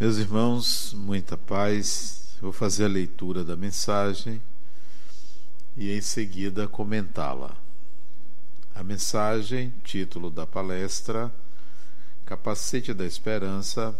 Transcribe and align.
Meus 0.00 0.16
irmãos, 0.16 0.94
muita 0.94 1.36
paz. 1.36 2.36
Vou 2.40 2.52
fazer 2.52 2.84
a 2.84 2.88
leitura 2.88 3.42
da 3.42 3.56
mensagem 3.56 4.40
e 5.76 5.90
em 5.90 6.00
seguida 6.00 6.68
comentá-la. 6.68 7.56
A 8.76 8.84
mensagem, 8.84 9.74
título 9.82 10.30
da 10.30 10.46
palestra, 10.46 11.34
Capacete 12.24 12.94
da 12.94 13.04
Esperança, 13.04 13.92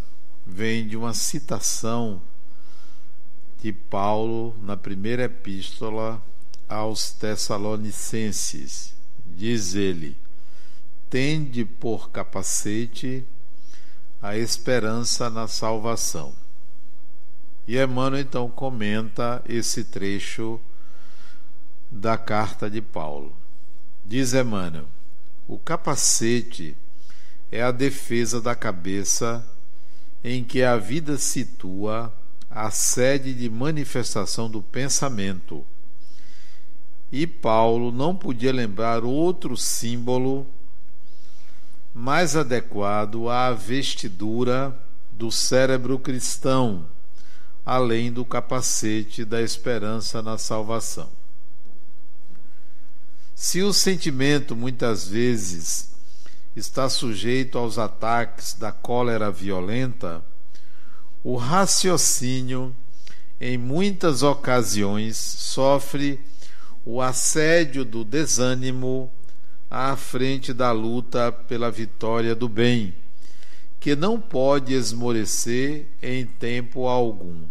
vem 0.47 0.87
de 0.87 0.95
uma 0.95 1.13
citação 1.13 2.21
de 3.61 3.73
Paulo 3.73 4.55
na 4.61 4.77
primeira 4.77 5.23
epístola 5.23 6.23
aos 6.69 7.11
Tessalonicenses. 7.11 8.95
Diz 9.25 9.75
ele: 9.75 10.15
Tende 11.09 11.65
por 11.65 12.09
capacete 12.09 13.27
a 14.21 14.37
esperança 14.37 15.29
na 15.29 15.47
salvação. 15.47 16.33
E 17.67 17.77
Emmanuel 17.77 18.21
então 18.21 18.49
comenta 18.49 19.43
esse 19.47 19.83
trecho 19.83 20.59
da 21.89 22.17
carta 22.17 22.69
de 22.69 22.81
Paulo. 22.81 23.33
Diz 24.03 24.33
Emmanuel: 24.33 24.87
o 25.47 25.57
capacete 25.57 26.75
é 27.51 27.61
a 27.61 27.71
defesa 27.71 28.41
da 28.41 28.55
cabeça 28.55 29.45
em 30.23 30.43
que 30.43 30.63
a 30.63 30.77
vida 30.77 31.17
situa 31.17 32.13
a 32.49 32.69
sede 32.71 33.33
de 33.33 33.49
manifestação 33.49 34.49
do 34.49 34.61
pensamento. 34.61 35.65
E 37.11 37.25
Paulo 37.25 37.91
não 37.91 38.15
podia 38.15 38.51
lembrar 38.51 39.03
outro 39.03 39.55
símbolo 39.55 40.45
mais 41.99 42.37
adequado 42.37 43.27
à 43.27 43.51
vestidura 43.51 44.73
do 45.11 45.29
cérebro 45.29 45.99
cristão, 45.99 46.85
além 47.65 48.09
do 48.09 48.23
capacete 48.23 49.25
da 49.25 49.41
esperança 49.41 50.21
na 50.21 50.37
salvação. 50.37 51.09
Se 53.35 53.61
o 53.61 53.73
sentimento 53.73 54.55
muitas 54.55 55.09
vezes 55.09 55.93
está 56.55 56.87
sujeito 56.87 57.57
aos 57.57 57.77
ataques 57.77 58.53
da 58.53 58.71
cólera 58.71 59.29
violenta, 59.29 60.23
o 61.21 61.35
raciocínio, 61.35 62.73
em 63.41 63.57
muitas 63.57 64.23
ocasiões, 64.23 65.17
sofre 65.17 66.17
o 66.85 67.01
assédio 67.01 67.83
do 67.83 68.05
desânimo 68.05 69.11
à 69.69 69.95
frente 69.95 70.53
da 70.53 70.71
luta 70.71 71.31
pela 71.31 71.69
vitória 71.69 72.33
do 72.33 72.49
bem, 72.49 72.93
que 73.79 73.95
não 73.95 74.19
pode 74.19 74.73
esmorecer 74.73 75.85
em 76.01 76.25
tempo 76.25 76.87
algum. 76.87 77.43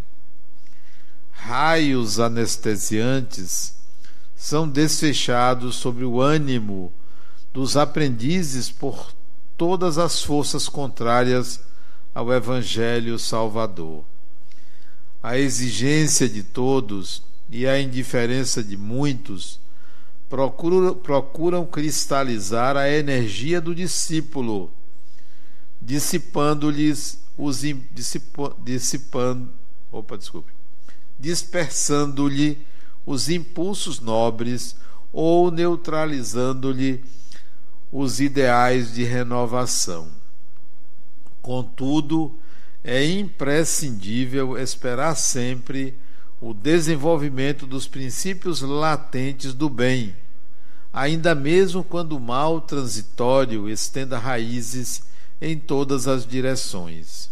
Raios 1.31 2.19
anestesiantes 2.19 3.77
são 4.35 4.69
desfechados 4.69 5.77
sobre 5.77 6.05
o 6.05 6.21
ânimo 6.21 6.93
dos 7.53 7.77
aprendizes 7.77 8.71
por 8.71 9.13
todas 9.57 9.99
as 9.99 10.23
forças 10.23 10.69
contrárias 10.69 11.61
ao 12.15 12.33
Evangelho 12.33 13.19
Salvador. 13.19 14.05
A 15.23 15.39
exigência 15.39 16.29
de 16.29 16.43
todos 16.43 17.23
e 17.51 17.67
a 17.67 17.81
indiferença 17.81 18.63
de 18.63 18.77
muitos 18.77 19.59
procuram, 20.29 20.95
procuram 20.95 21.67
cristalizar 21.67 22.77
a 22.77 22.91
energia 22.91 23.61
do 23.61 23.75
discípulo, 23.75 24.71
dissipando-lhes 25.81 27.19
os 27.37 27.63
dissipando, 28.65 29.49
opa, 29.93 30.19
desculpe, 30.19 30.53
dispersando-lhe 31.19 32.59
os 33.07 33.29
impulsos 33.29 34.01
nobres 34.01 34.77
ou 35.13 35.51
neutralizando-lhe 35.51 37.03
os 37.91 38.21
ideais 38.21 38.93
de 38.93 39.05
renovação. 39.05 40.09
Contudo, 41.41 42.37
é 42.85 43.05
imprescindível 43.05 44.59
esperar 44.59 45.15
sempre 45.15 45.95
o 46.41 46.53
desenvolvimento 46.53 47.67
dos 47.67 47.89
princípios 47.89 48.61
latentes 48.61 49.55
do 49.55 49.69
bem, 49.69 50.15
ainda 50.93 51.35
mesmo 51.35 51.85
quando 51.85 52.17
o 52.17 52.21
mal 52.21 52.61
transitório 52.61 53.69
estenda 53.69 54.19
raízes 54.19 55.03
em 55.41 55.59
todas 55.59 56.09
as 56.09 56.27
direções. 56.27 57.31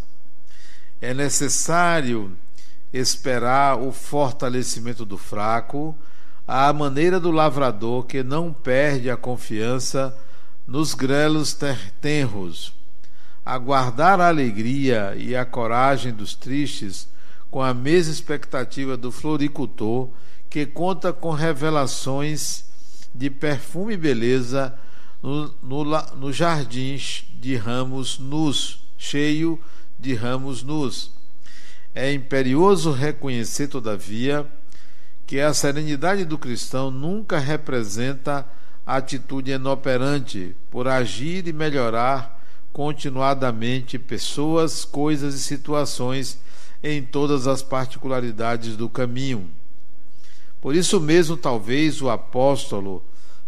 É 1.01 1.13
necessário 1.13 2.37
esperar 2.93 3.79
o 3.79 3.93
fortalecimento 3.93 5.05
do 5.05 5.19
fraco, 5.19 5.95
à 6.47 6.73
maneira 6.73 7.19
do 7.19 7.31
lavrador 7.31 8.05
que 8.05 8.23
não 8.23 8.53
perde 8.53 9.11
a 9.11 9.17
confiança 9.17 10.17
nos 10.67 10.95
grelos 10.95 11.57
tenros, 12.01 12.73
aguardar 13.45 14.21
a 14.21 14.29
alegria 14.29 15.15
e 15.17 15.35
a 15.35 15.45
coragem 15.45 16.13
dos 16.13 16.35
tristes 16.35 17.09
com 17.51 17.63
a 17.63 17.73
mesma 17.73 18.13
expectativa 18.13 18.97
do 18.97 19.11
floricultor 19.11 20.11
que 20.49 20.67
conta 20.67 21.13
com 21.13 21.31
revelações 21.31 22.66
de 23.17 23.31
perfume 23.31 23.95
e 23.95 23.97
beleza 23.97 24.77
no, 25.23 25.55
no, 25.63 25.85
no 26.17 26.33
jardim 26.33 27.01
de 27.41 27.57
ramos 27.57 28.19
nus, 28.19 28.81
cheio 28.99 29.59
de 29.99 30.15
ramos 30.15 30.63
nus. 30.63 31.11
É 31.95 32.13
imperioso 32.13 32.91
reconhecer, 32.93 33.69
todavia, 33.69 34.47
que 35.27 35.41
a 35.41 35.55
serenidade 35.55 36.25
do 36.25 36.39
cristão 36.39 36.91
nunca 36.91 37.39
representa 37.39 38.47
atitude 38.87 39.51
inoperante 39.51 40.55
por 40.71 40.87
agir 40.87 41.49
e 41.49 41.53
melhorar 41.53 42.37
continuadamente 42.73 43.99
pessoas, 43.99 44.85
coisas 44.85 45.35
e 45.35 45.41
situações 45.41 46.39
em 46.83 47.03
todas 47.03 47.47
as 47.47 47.63
particularidades 47.63 48.77
do 48.77 48.89
caminho. 48.89 49.51
Por 50.61 50.75
isso 50.75 51.01
mesmo, 51.01 51.37
talvez 51.37 52.01
o 52.03 52.11
apóstolo 52.11 53.03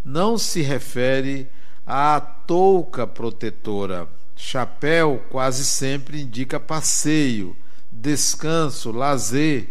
não 0.05 0.39
se 0.39 0.63
refere 0.63 1.49
à 1.87 2.21
touca 2.21 3.07
protetora. 3.07 4.09
Chapéu 4.37 5.25
quase 5.31 5.65
sempre 5.65 6.21
indica 6.21 6.61
passeio, 6.61 7.57
descanso, 7.91 8.93
lazer, 8.93 9.69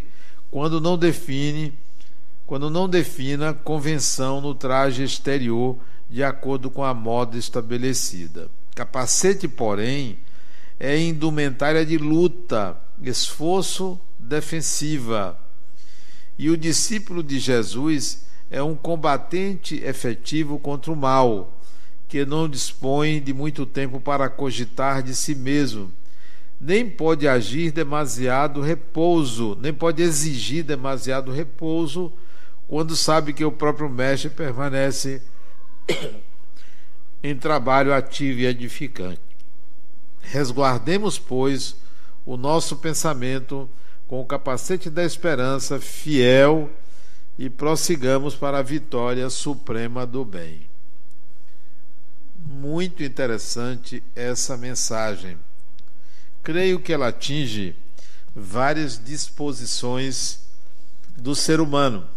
quando 0.52 0.82
não 0.82 0.98
define, 0.98 1.74
quando 2.46 2.70
não 2.70 2.90
defina 2.90 3.54
convenção 3.54 4.42
no 4.42 4.54
traje 4.54 5.04
exterior 5.04 5.78
de 6.10 6.24
acordo 6.24 6.70
com 6.70 6.84
a 6.84 6.94
moda 6.94 7.38
estabelecida. 7.38 8.50
Capacete, 8.76 9.48
porém, 9.48 10.18
é 10.80 11.00
indumentária 11.00 11.86
de 11.86 11.98
luta, 11.98 12.78
esforço, 13.02 14.00
defensiva. 14.20 15.40
E 16.38 16.50
o 16.50 16.58
discípulo 16.58 17.24
de 17.24 17.40
Jesus 17.40 18.26
é 18.50 18.62
um 18.62 18.76
combatente 18.76 19.76
efetivo 19.84 20.60
contra 20.60 20.92
o 20.92 20.96
mal, 20.96 21.60
que 22.08 22.26
não 22.26 22.48
dispõe 22.48 23.22
de 23.22 23.34
muito 23.34 23.66
tempo 23.66 24.00
para 24.00 24.30
cogitar 24.30 25.04
de 25.04 25.14
si 25.14 25.36
mesmo, 25.36 25.92
nem 26.60 26.90
pode 26.90 27.28
agir 27.28 27.72
demasiado 27.72 28.62
repouso, 28.62 29.58
nem 29.62 29.74
pode 29.74 30.02
exigir 30.02 30.64
demasiado 30.64 31.32
repouso 31.32 32.12
quando 32.68 32.96
sabe 32.96 33.32
que 33.32 33.46
o 33.46 33.52
próprio 33.52 33.90
mestre 33.90 34.30
permanece 34.30 35.22
em 37.24 37.36
trabalho 37.36 37.94
ativo 37.94 38.40
e 38.40 38.46
edificante. 38.46 39.22
Resguardemos, 40.22 41.20
pois, 41.20 41.76
o 42.26 42.36
nosso 42.36 42.78
pensamento 42.78 43.70
com 44.08 44.22
o 44.22 44.26
capacete 44.26 44.90
da 44.90 45.04
esperança 45.04 45.80
fiel 45.80 46.72
e 47.38 47.50
prossigamos 47.50 48.36
para 48.36 48.60
a 48.60 48.64
vitória 48.64 49.30
suprema 49.30 50.06
do 50.06 50.24
bem. 50.24 50.68
Muito 52.38 53.04
interessante 53.04 54.02
essa 54.16 54.56
mensagem. 54.56 55.38
Creio 56.42 56.80
que 56.80 56.94
ela 56.94 57.10
atinge 57.10 57.76
várias 58.34 59.04
disposições 59.04 60.40
do 61.18 61.36
ser 61.36 61.60
humano. 61.60 62.08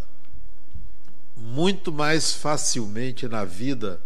Muito 1.36 1.90
mais 1.90 2.32
facilmente 2.32 3.26
na 3.26 3.44
vida 3.44 4.00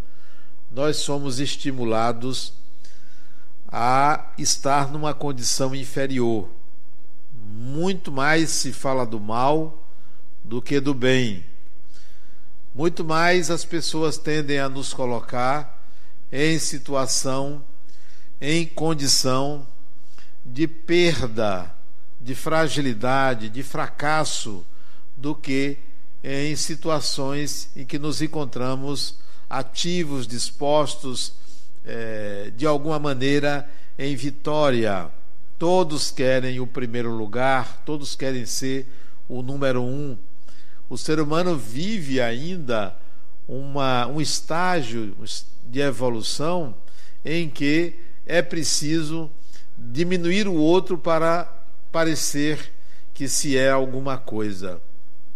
nós 0.71 0.97
somos 0.97 1.39
estimulados 1.39 2.53
a 3.69 4.33
estar 4.39 4.91
numa 4.91 5.15
condição 5.15 5.75
inferior. 5.75 6.49
Muito 7.57 8.11
mais 8.11 8.51
se 8.51 8.73
fala 8.73 9.07
do 9.07 9.21
mal 9.21 9.87
do 10.43 10.61
que 10.61 10.81
do 10.81 10.93
bem. 10.93 11.45
Muito 12.75 13.05
mais 13.05 13.49
as 13.49 13.65
pessoas 13.65 14.19
tendem 14.19 14.59
a 14.59 14.69
nos 14.69 14.93
colocar 14.93 15.81
em 16.33 16.59
situação, 16.59 17.65
em 18.41 18.67
condição 18.67 19.65
de 20.45 20.67
perda, 20.67 21.73
de 22.21 22.35
fragilidade, 22.35 23.49
de 23.49 23.63
fracasso, 23.63 24.67
do 25.17 25.33
que 25.33 25.79
em 26.25 26.57
situações 26.57 27.71
em 27.77 27.87
que 27.87 28.01
nos 28.01 28.21
encontramos 28.21 29.17
ativos, 29.49 30.27
dispostos, 30.27 31.35
é, 31.85 32.51
de 32.57 32.67
alguma 32.67 32.99
maneira, 32.99 33.71
em 33.97 34.17
vitória. 34.17 35.09
Todos 35.59 36.11
querem 36.11 36.61
o 36.61 36.67
primeiro 36.67 37.11
lugar, 37.11 37.83
todos 37.85 38.17
querem 38.17 38.45
ser 38.45 38.89
o 39.29 39.43
número 39.43 39.83
um. 39.83 40.17
O 40.89 40.99
ser 40.99 41.21
humano 41.21 41.57
vive 41.57 42.21
ainda 42.21 42.97
uma, 43.49 44.07
um 44.07 44.21
estágio 44.21 45.17
de 45.65 45.81
evolução 45.81 46.75
em 47.25 47.49
que 47.49 47.95
é 48.27 48.43
preciso 48.43 49.31
diminuir 49.77 50.47
o 50.47 50.55
outro 50.55 50.99
para 50.99 51.51
parecer 51.91 52.73
que 53.13 53.29
se 53.29 53.57
é 53.57 53.71
alguma 53.71 54.19
coisa. 54.19 54.81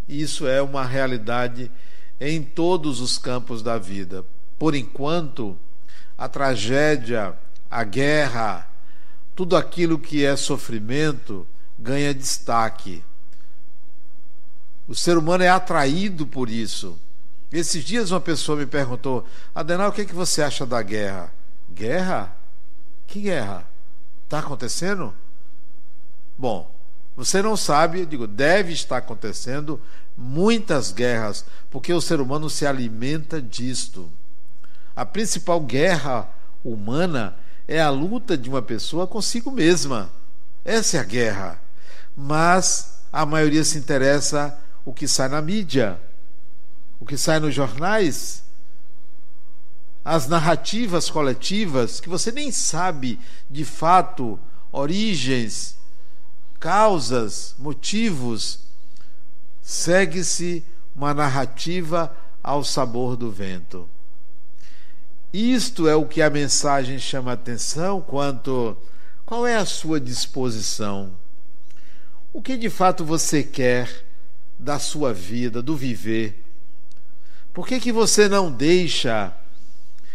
Isso 0.08 0.46
é 0.46 0.60
uma 0.60 0.84
realidade 0.84 1.70
em 2.20 2.42
todos 2.42 3.00
os 3.00 3.18
campos 3.18 3.62
da 3.62 3.78
vida. 3.78 4.24
Por 4.58 4.74
enquanto, 4.74 5.56
a 6.16 6.28
tragédia, 6.28 7.34
a 7.70 7.84
guerra, 7.84 8.67
tudo 9.38 9.56
aquilo 9.56 10.00
que 10.00 10.24
é 10.24 10.34
sofrimento 10.34 11.46
ganha 11.78 12.12
destaque. 12.12 13.04
O 14.88 14.96
ser 14.96 15.16
humano 15.16 15.44
é 15.44 15.48
atraído 15.48 16.26
por 16.26 16.50
isso. 16.50 16.98
Esses 17.52 17.84
dias 17.84 18.10
uma 18.10 18.20
pessoa 18.20 18.58
me 18.58 18.66
perguntou: 18.66 19.24
Adenal, 19.54 19.90
o 19.90 19.92
que, 19.92 20.00
é 20.00 20.04
que 20.04 20.12
você 20.12 20.42
acha 20.42 20.66
da 20.66 20.82
guerra? 20.82 21.32
Guerra? 21.72 22.36
Que 23.06 23.20
guerra? 23.20 23.64
Está 24.24 24.40
acontecendo? 24.40 25.14
Bom, 26.36 26.74
você 27.14 27.40
não 27.40 27.56
sabe, 27.56 28.04
digo, 28.06 28.26
deve 28.26 28.72
estar 28.72 28.96
acontecendo 28.96 29.80
muitas 30.16 30.90
guerras, 30.90 31.44
porque 31.70 31.92
o 31.92 32.00
ser 32.00 32.20
humano 32.20 32.50
se 32.50 32.66
alimenta 32.66 33.40
disto. 33.40 34.10
A 34.96 35.06
principal 35.06 35.60
guerra 35.60 36.28
humana 36.64 37.36
é 37.68 37.82
a 37.82 37.90
luta 37.90 38.36
de 38.36 38.48
uma 38.48 38.62
pessoa 38.62 39.06
consigo 39.06 39.50
mesma. 39.50 40.10
Essa 40.64 40.96
é 40.96 41.00
a 41.00 41.04
guerra. 41.04 41.60
Mas 42.16 43.02
a 43.12 43.26
maioria 43.26 43.62
se 43.62 43.76
interessa 43.76 44.58
o 44.86 44.92
que 44.92 45.06
sai 45.06 45.28
na 45.28 45.42
mídia, 45.42 46.00
o 46.98 47.04
que 47.04 47.18
sai 47.18 47.38
nos 47.38 47.54
jornais, 47.54 48.42
as 50.02 50.26
narrativas 50.26 51.10
coletivas 51.10 52.00
que 52.00 52.08
você 52.08 52.32
nem 52.32 52.50
sabe 52.50 53.20
de 53.50 53.64
fato 53.66 54.40
origens, 54.72 55.76
causas, 56.58 57.54
motivos. 57.58 58.60
Segue-se 59.60 60.64
uma 60.96 61.12
narrativa 61.12 62.16
ao 62.42 62.64
sabor 62.64 63.14
do 63.14 63.30
vento. 63.30 63.86
Isto 65.32 65.88
é 65.88 65.94
o 65.94 66.06
que 66.06 66.22
a 66.22 66.30
mensagem 66.30 66.98
chama 66.98 67.32
atenção 67.32 68.00
quanto 68.00 68.76
qual 69.26 69.46
é 69.46 69.56
a 69.56 69.64
sua 69.66 70.00
disposição? 70.00 71.12
O 72.32 72.40
que 72.40 72.56
de 72.56 72.70
fato 72.70 73.04
você 73.04 73.42
quer 73.42 74.04
da 74.58 74.78
sua 74.78 75.12
vida, 75.12 75.62
do 75.62 75.76
viver? 75.76 76.44
Por 77.52 77.66
que, 77.66 77.80
que 77.80 77.92
você 77.92 78.28
não 78.28 78.50
deixa 78.50 79.34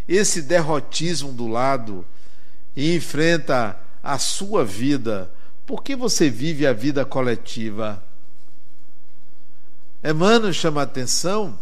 esse 0.08 0.42
derrotismo 0.42 1.32
do 1.32 1.48
lado 1.48 2.06
e 2.76 2.96
enfrenta 2.96 3.80
a 4.02 4.18
sua 4.18 4.66
vida, 4.66 5.32
por 5.66 5.84
que 5.84 5.96
você 5.96 6.30
vive 6.30 6.68
a 6.68 6.74
vida 6.74 7.06
coletiva? 7.06 8.04
Emmanuel 10.04 10.52
chama 10.52 10.82
a 10.82 10.84
atenção 10.84 11.58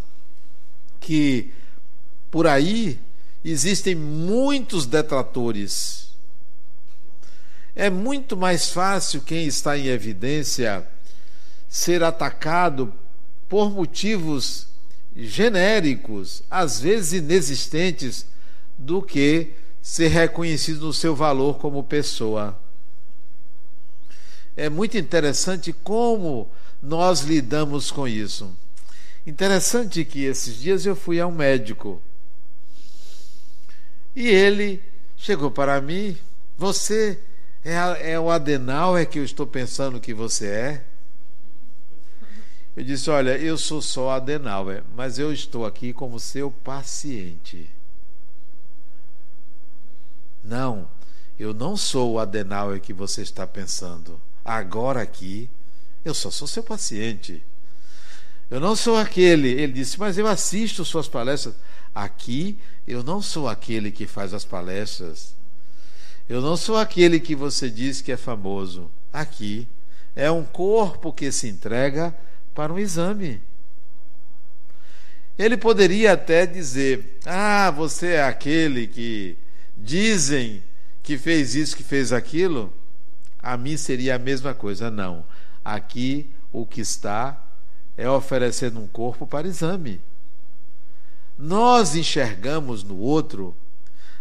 que 0.99 1.53
por 2.31 2.47
aí 2.47 2.99
existem 3.43 3.95
muitos 3.95 4.85
detratores. 4.85 6.11
É 7.75 7.89
muito 7.89 8.37
mais 8.37 8.69
fácil 8.69 9.21
quem 9.21 9.47
está 9.47 9.77
em 9.77 9.87
evidência 9.87 10.87
ser 11.69 12.03
atacado 12.03 12.93
por 13.47 13.71
motivos 13.71 14.67
genéricos, 15.15 16.43
às 16.49 16.79
vezes 16.79 17.13
inexistentes, 17.13 18.25
do 18.77 19.01
que 19.01 19.53
ser 19.81 20.09
reconhecido 20.09 20.85
no 20.85 20.93
seu 20.93 21.15
valor 21.15 21.57
como 21.57 21.83
pessoa. 21.83 22.59
É 24.55 24.69
muito 24.69 24.97
interessante 24.97 25.73
como 25.73 26.49
nós 26.81 27.21
lidamos 27.21 27.89
com 27.89 28.07
isso. 28.07 28.51
Interessante 29.25 30.03
que 30.03 30.23
esses 30.23 30.57
dias 30.57 30.85
eu 30.85 30.95
fui 30.95 31.19
a 31.19 31.27
um 31.27 31.31
médico 31.31 32.01
e 34.15 34.27
ele 34.27 34.81
chegou 35.17 35.51
para 35.51 35.79
mim: 35.81 36.17
Você 36.57 37.19
é, 37.63 38.13
é 38.13 38.19
o 38.19 38.29
Adenal 38.29 38.97
é 38.97 39.05
que 39.05 39.19
eu 39.19 39.23
estou 39.23 39.45
pensando 39.45 39.99
que 39.99 40.13
você 40.13 40.47
é? 40.47 40.83
Eu 42.75 42.83
disse: 42.83 43.09
Olha, 43.09 43.37
eu 43.37 43.57
sou 43.57 43.81
só 43.81 44.11
Adenauer, 44.11 44.83
mas 44.95 45.19
eu 45.19 45.31
estou 45.31 45.65
aqui 45.65 45.93
como 45.93 46.19
seu 46.19 46.49
paciente. 46.49 47.69
Não, 50.43 50.89
eu 51.37 51.53
não 51.53 51.77
sou 51.77 52.13
o 52.13 52.19
Adenauer 52.19 52.81
que 52.81 52.93
você 52.93 53.21
está 53.21 53.45
pensando. 53.45 54.19
Agora 54.43 55.01
aqui, 55.01 55.49
eu 56.03 56.13
só 56.13 56.31
sou 56.31 56.47
seu 56.47 56.63
paciente. 56.63 57.43
Eu 58.49 58.59
não 58.59 58.75
sou 58.75 58.97
aquele. 58.97 59.49
Ele 59.49 59.73
disse: 59.73 59.99
Mas 59.99 60.17
eu 60.17 60.25
assisto 60.25 60.83
suas 60.83 61.07
palestras. 61.07 61.55
Aqui, 61.93 62.57
eu 62.87 63.03
não 63.03 63.21
sou 63.21 63.47
aquele 63.47 63.91
que 63.91 64.07
faz 64.07 64.33
as 64.33 64.45
palestras. 64.45 65.35
Eu 66.27 66.41
não 66.41 66.55
sou 66.55 66.77
aquele 66.77 67.19
que 67.19 67.35
você 67.35 67.69
diz 67.69 68.01
que 68.01 68.11
é 68.11 68.17
famoso. 68.17 68.89
Aqui 69.11 69.67
é 70.15 70.31
um 70.31 70.43
corpo 70.43 71.11
que 71.11 71.31
se 71.31 71.47
entrega 71.47 72.15
para 72.53 72.71
um 72.71 72.79
exame. 72.79 73.41
Ele 75.37 75.57
poderia 75.57 76.13
até 76.13 76.45
dizer: 76.45 77.19
Ah, 77.25 77.71
você 77.71 78.13
é 78.13 78.23
aquele 78.23 78.87
que 78.87 79.37
dizem 79.75 80.63
que 81.03 81.17
fez 81.17 81.55
isso, 81.55 81.75
que 81.75 81.83
fez 81.83 82.13
aquilo. 82.13 82.71
A 83.39 83.57
mim 83.57 83.75
seria 83.75 84.15
a 84.15 84.19
mesma 84.19 84.53
coisa. 84.53 84.91
Não. 84.91 85.25
Aqui 85.65 86.29
o 86.51 86.65
que 86.65 86.81
está 86.81 87.41
é 87.97 88.09
oferecendo 88.09 88.79
um 88.79 88.87
corpo 88.87 89.25
para 89.25 89.47
exame. 89.47 89.99
Nós 91.41 91.95
enxergamos 91.95 92.83
no 92.83 92.99
outro 92.99 93.55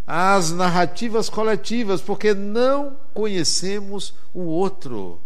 as 0.07 0.53
narrativas 0.53 1.29
coletivas, 1.29 2.01
porque 2.01 2.33
não 2.33 2.97
conhecemos 3.13 4.15
o 4.33 4.41
outro. 4.41 5.21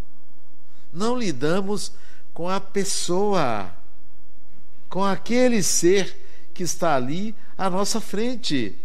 Não 0.92 1.16
lidamos 1.16 1.92
com 2.34 2.48
a 2.48 2.58
pessoa, 2.58 3.70
com 4.88 5.04
aquele 5.04 5.62
ser 5.62 6.20
que 6.52 6.64
está 6.64 6.96
ali 6.96 7.32
à 7.56 7.70
nossa 7.70 8.00
frente. 8.00 8.76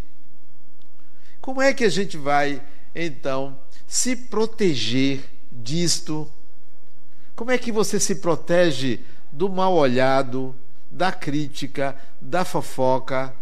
Como 1.41 1.63
é 1.63 1.73
que 1.73 1.85
a 1.85 1.89
gente 1.89 2.15
vai, 2.15 2.61
então, 2.93 3.57
se 3.87 4.15
proteger 4.15 5.27
disto? 5.51 6.31
Como 7.35 7.49
é 7.49 7.57
que 7.57 7.71
você 7.71 7.99
se 7.99 8.17
protege 8.17 8.99
do 9.31 9.49
mal 9.49 9.73
olhado, 9.73 10.55
da 10.91 11.11
crítica, 11.11 11.95
da 12.19 12.43
fofoca, 12.43 13.33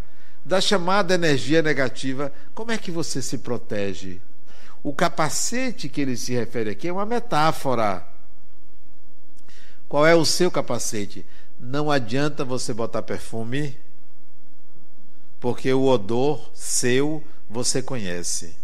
da 0.44 0.62
chamada 0.62 1.14
energia 1.14 1.62
negativa? 1.62 2.32
Como 2.54 2.72
é 2.72 2.78
que 2.78 2.92
você 2.92 3.22
se 3.22 3.38
protege? 3.38 4.20
O 4.84 4.94
capacete 4.94 5.90
que 5.90 6.02
ele 6.02 6.16
se 6.16 6.34
refere 6.34 6.70
aqui 6.70 6.88
é 6.88 6.94
uma 6.94 7.06
metáfora 7.06 8.06
qual 9.88 10.06
é 10.06 10.14
o 10.14 10.26
seu 10.26 10.52
capacete? 10.52 11.26
Não 11.60 11.90
adianta 11.90 12.44
você 12.44 12.74
botar 12.74 13.02
perfume, 13.02 13.78
porque 15.40 15.74
o 15.74 15.86
odor 15.86 16.50
seu 16.54 17.24
você 17.50 17.82
conhece. 17.82 18.56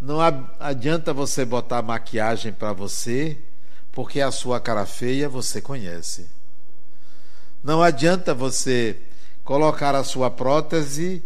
Não 0.00 0.18
adianta 0.58 1.12
você 1.12 1.44
botar 1.44 1.82
maquiagem 1.82 2.52
para 2.52 2.72
você, 2.72 3.38
porque 3.92 4.20
a 4.20 4.30
sua 4.30 4.58
cara 4.60 4.86
feia 4.86 5.28
você 5.28 5.60
conhece. 5.60 6.28
Não 7.64 7.82
adianta 7.82 8.34
você 8.34 8.94
colocar 9.42 9.94
a 9.94 10.04
sua 10.04 10.30
prótese, 10.30 11.22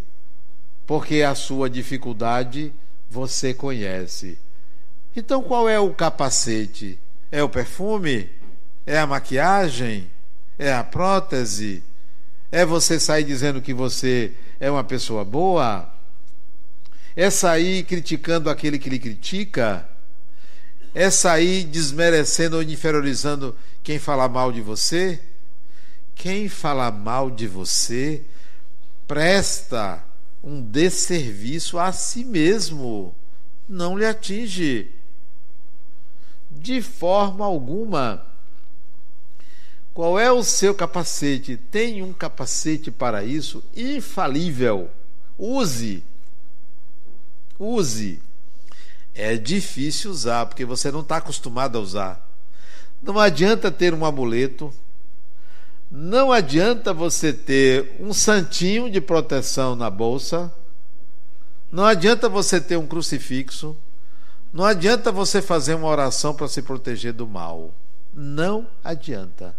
porque 0.86 1.22
a 1.22 1.34
sua 1.34 1.68
dificuldade 1.68 2.72
você 3.10 3.52
conhece. 3.52 4.38
Então 5.16 5.42
qual 5.42 5.68
é 5.68 5.80
o 5.80 5.92
capacete? 5.92 6.96
É 7.32 7.42
o 7.42 7.48
perfume? 7.48 8.30
É 8.86 9.00
a 9.00 9.06
maquiagem? 9.06 10.08
É 10.56 10.72
a 10.72 10.84
prótese? 10.84 11.82
É 12.52 12.64
você 12.64 13.00
sair 13.00 13.24
dizendo 13.24 13.60
que 13.60 13.74
você 13.74 14.32
é 14.60 14.70
uma 14.70 14.84
pessoa 14.84 15.24
boa? 15.24 15.92
É 17.16 17.30
sair 17.30 17.82
criticando 17.82 18.48
aquele 18.48 18.78
que 18.78 18.88
lhe 18.88 19.00
critica? 19.00 19.88
É 20.94 21.10
sair 21.10 21.64
desmerecendo 21.64 22.56
ou 22.56 22.62
inferiorizando 22.62 23.56
quem 23.82 23.98
fala 23.98 24.28
mal 24.28 24.52
de 24.52 24.60
você? 24.60 25.20
Quem 26.18 26.48
fala 26.48 26.90
mal 26.90 27.30
de 27.30 27.46
você 27.46 28.24
presta 29.06 30.04
um 30.42 30.60
desserviço 30.60 31.78
a 31.78 31.92
si 31.92 32.24
mesmo, 32.24 33.14
não 33.68 33.96
lhe 33.96 34.04
atinge 34.04 34.90
de 36.50 36.82
forma 36.82 37.44
alguma. 37.44 38.26
Qual 39.94 40.18
é 40.18 40.30
o 40.30 40.42
seu 40.42 40.74
capacete? 40.74 41.56
Tem 41.56 42.02
um 42.02 42.12
capacete 42.12 42.90
para 42.90 43.22
isso 43.22 43.62
infalível. 43.76 44.90
Use. 45.38 46.02
Use. 47.60 48.20
É 49.14 49.36
difícil 49.36 50.10
usar, 50.10 50.46
porque 50.46 50.64
você 50.64 50.90
não 50.90 51.00
está 51.00 51.18
acostumado 51.18 51.78
a 51.78 51.80
usar. 51.80 52.28
Não 53.00 53.20
adianta 53.20 53.70
ter 53.70 53.94
um 53.94 54.04
amuleto, 54.04 54.74
não 55.90 56.30
adianta 56.30 56.92
você 56.92 57.32
ter 57.32 57.96
um 57.98 58.12
santinho 58.12 58.90
de 58.90 59.00
proteção 59.00 59.74
na 59.74 59.88
bolsa, 59.88 60.52
não 61.70 61.84
adianta 61.84 62.28
você 62.28 62.60
ter 62.60 62.76
um 62.76 62.86
crucifixo, 62.86 63.76
não 64.52 64.64
adianta 64.64 65.12
você 65.12 65.40
fazer 65.40 65.74
uma 65.74 65.88
oração 65.88 66.34
para 66.34 66.48
se 66.48 66.62
proteger 66.62 67.12
do 67.12 67.26
mal. 67.26 67.74
Não 68.12 68.66
adianta. 68.82 69.54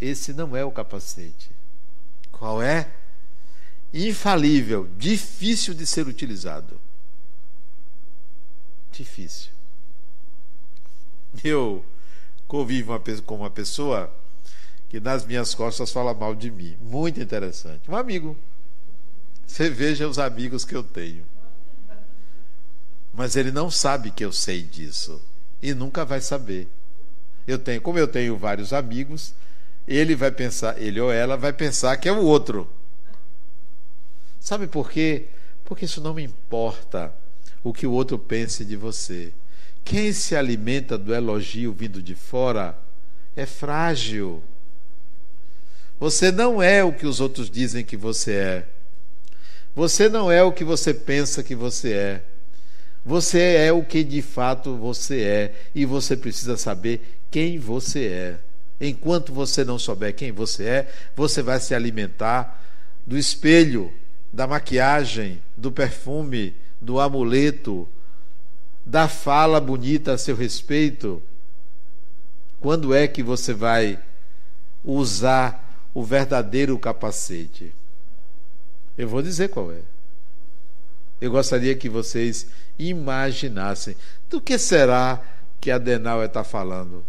Esse 0.00 0.32
não 0.32 0.56
é 0.56 0.64
o 0.64 0.72
capacete. 0.72 1.50
Qual 2.32 2.60
é? 2.60 2.92
Infalível, 3.92 4.88
difícil 4.98 5.72
de 5.72 5.86
ser 5.86 6.06
utilizado. 6.08 6.80
Difícil. 8.90 9.52
Eu 11.42 11.84
convivo 12.46 13.00
com 13.24 13.36
uma 13.36 13.50
pessoa 13.50 14.12
que 14.94 15.00
nas 15.00 15.26
minhas 15.26 15.56
costas 15.56 15.90
fala 15.90 16.14
mal 16.14 16.36
de 16.36 16.52
mim. 16.52 16.76
Muito 16.80 17.20
interessante. 17.20 17.90
Um 17.90 17.96
amigo. 17.96 18.38
Você 19.44 19.68
veja 19.68 20.06
os 20.06 20.20
amigos 20.20 20.64
que 20.64 20.72
eu 20.72 20.84
tenho. 20.84 21.24
Mas 23.12 23.34
ele 23.34 23.50
não 23.50 23.72
sabe 23.72 24.12
que 24.12 24.24
eu 24.24 24.30
sei 24.30 24.62
disso. 24.62 25.20
E 25.60 25.74
nunca 25.74 26.04
vai 26.04 26.20
saber. 26.20 26.68
Eu 27.44 27.58
tenho, 27.58 27.80
como 27.80 27.98
eu 27.98 28.06
tenho 28.06 28.36
vários 28.36 28.72
amigos, 28.72 29.34
ele 29.84 30.14
vai 30.14 30.30
pensar, 30.30 30.80
ele 30.80 31.00
ou 31.00 31.10
ela 31.10 31.36
vai 31.36 31.52
pensar 31.52 31.96
que 31.96 32.08
é 32.08 32.12
o 32.12 32.22
outro. 32.22 32.70
Sabe 34.38 34.68
por 34.68 34.92
quê? 34.92 35.26
Porque 35.64 35.86
isso 35.86 36.00
não 36.00 36.14
me 36.14 36.22
importa 36.22 37.12
o 37.64 37.72
que 37.72 37.84
o 37.84 37.90
outro 37.90 38.16
pense 38.16 38.64
de 38.64 38.76
você. 38.76 39.32
Quem 39.84 40.12
se 40.12 40.36
alimenta 40.36 40.96
do 40.96 41.12
elogio 41.12 41.72
vindo 41.72 42.00
de 42.00 42.14
fora 42.14 42.78
é 43.34 43.44
frágil. 43.44 44.40
Você 45.98 46.32
não 46.32 46.62
é 46.62 46.82
o 46.82 46.92
que 46.92 47.06
os 47.06 47.20
outros 47.20 47.48
dizem 47.48 47.84
que 47.84 47.96
você 47.96 48.32
é. 48.32 48.66
Você 49.74 50.08
não 50.08 50.30
é 50.30 50.42
o 50.42 50.52
que 50.52 50.64
você 50.64 50.92
pensa 50.92 51.42
que 51.42 51.54
você 51.54 51.92
é. 51.92 52.24
Você 53.04 53.40
é 53.56 53.72
o 53.72 53.84
que 53.84 54.02
de 54.02 54.22
fato 54.22 54.76
você 54.76 55.22
é. 55.22 55.54
E 55.74 55.84
você 55.84 56.16
precisa 56.16 56.56
saber 56.56 57.18
quem 57.30 57.58
você 57.58 58.06
é. 58.06 58.38
Enquanto 58.80 59.32
você 59.32 59.64
não 59.64 59.78
souber 59.78 60.14
quem 60.14 60.32
você 60.32 60.64
é, 60.64 60.92
você 61.14 61.42
vai 61.42 61.60
se 61.60 61.74
alimentar 61.74 62.62
do 63.06 63.16
espelho, 63.16 63.92
da 64.32 64.46
maquiagem, 64.46 65.40
do 65.56 65.70
perfume, 65.70 66.54
do 66.80 66.98
amuleto, 66.98 67.88
da 68.84 69.08
fala 69.08 69.60
bonita 69.60 70.12
a 70.12 70.18
seu 70.18 70.34
respeito? 70.34 71.22
Quando 72.60 72.94
é 72.94 73.06
que 73.06 73.22
você 73.22 73.52
vai 73.52 73.98
usar 74.82 75.63
o 75.94 76.02
verdadeiro 76.02 76.78
capacete? 76.78 77.72
Eu 78.98 79.08
vou 79.08 79.22
dizer 79.22 79.48
qual 79.48 79.72
é. 79.72 79.80
Eu 81.20 81.30
gostaria 81.30 81.74
que 81.74 81.88
vocês 81.88 82.46
imaginassem 82.78 83.96
do 84.28 84.40
que 84.40 84.58
será 84.58 85.22
que 85.60 85.70
Adenauer 85.70 86.26
está 86.26 86.44
falando. 86.44 87.04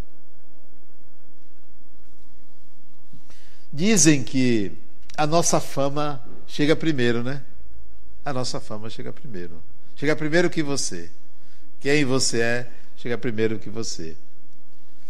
Dizem 3.73 4.23
que 4.23 4.71
a 5.17 5.27
nossa 5.27 5.59
fama 5.59 6.23
chega 6.47 6.75
primeiro, 6.75 7.23
né? 7.23 7.43
A 8.23 8.31
nossa 8.31 8.59
fama 8.59 8.89
chega 8.89 9.11
primeiro. 9.11 9.61
Chega 9.95 10.15
primeiro 10.15 10.49
que 10.49 10.63
você. 10.63 11.11
Quem 11.79 12.05
você 12.05 12.41
é 12.41 12.71
chega 12.95 13.17
primeiro 13.17 13.59
que 13.59 13.69
você. 13.69 14.15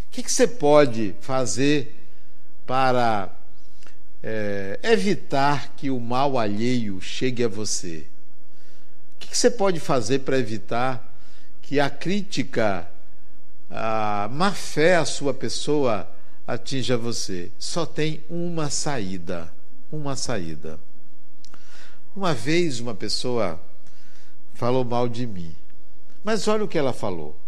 O 0.08 0.12
que, 0.12 0.24
que 0.24 0.32
você 0.32 0.48
pode 0.48 1.16
fazer 1.22 1.96
para 2.66 3.32
é, 4.28 4.80
evitar 4.82 5.76
que 5.78 5.92
o 5.92 6.00
mal 6.00 6.40
alheio 6.40 7.00
chegue 7.00 7.44
a 7.44 7.48
você? 7.48 8.08
O 9.16 9.20
que, 9.20 9.38
você 9.38 9.52
pode 9.52 9.80
fazer 9.80 10.20
para 10.20 10.40
evitar 10.40 11.16
que 11.62 11.80
a 11.80 11.92
crítica, 11.92 12.90
a 13.70 14.28
má 14.32 14.52
fé 14.52 14.96
à 14.96 15.06
sua 15.06 15.32
pessoa 15.32 16.10
atinja 16.48 16.98
você? 16.98 17.52
Só 17.60 17.86
tem 17.86 18.24
uma 18.28 18.72
saída. 18.72 19.54
Uma 19.92 20.16
saída. 20.16 20.80
Uma 22.16 22.34
vez 22.34 22.80
uma 22.80 22.96
pessoa 22.96 23.62
falou 24.56 24.84
mal 24.84 25.08
de 25.08 25.28
mim. 25.28 25.56
Mas 26.24 26.48
olha 26.48 26.64
o 26.64 26.68
que 26.68 26.80
ela 26.80 26.94
falou. 26.94 27.40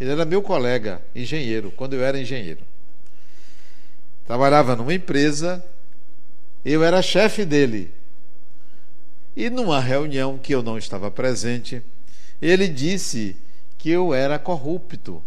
Ele 0.00 0.10
era 0.10 0.24
meu 0.24 0.42
colega, 0.42 1.00
engenheiro, 1.14 1.70
quando 1.70 1.94
eu 1.94 2.04
era 2.04 2.20
engenheiro. 2.20 2.64
Trabalhava 4.26 4.74
numa 4.74 4.92
empresa, 4.92 5.64
eu 6.72 6.82
era 6.82 7.00
chefe 7.00 7.44
dele. 7.44 7.94
E 9.36 9.48
numa 9.48 9.78
reunião 9.78 10.36
que 10.36 10.54
eu 10.54 10.62
não 10.62 10.76
estava 10.76 11.10
presente, 11.10 11.82
ele 12.42 12.66
disse 12.66 13.36
que 13.78 13.90
eu 13.90 14.12
era 14.12 14.38
corrupto, 14.38 15.22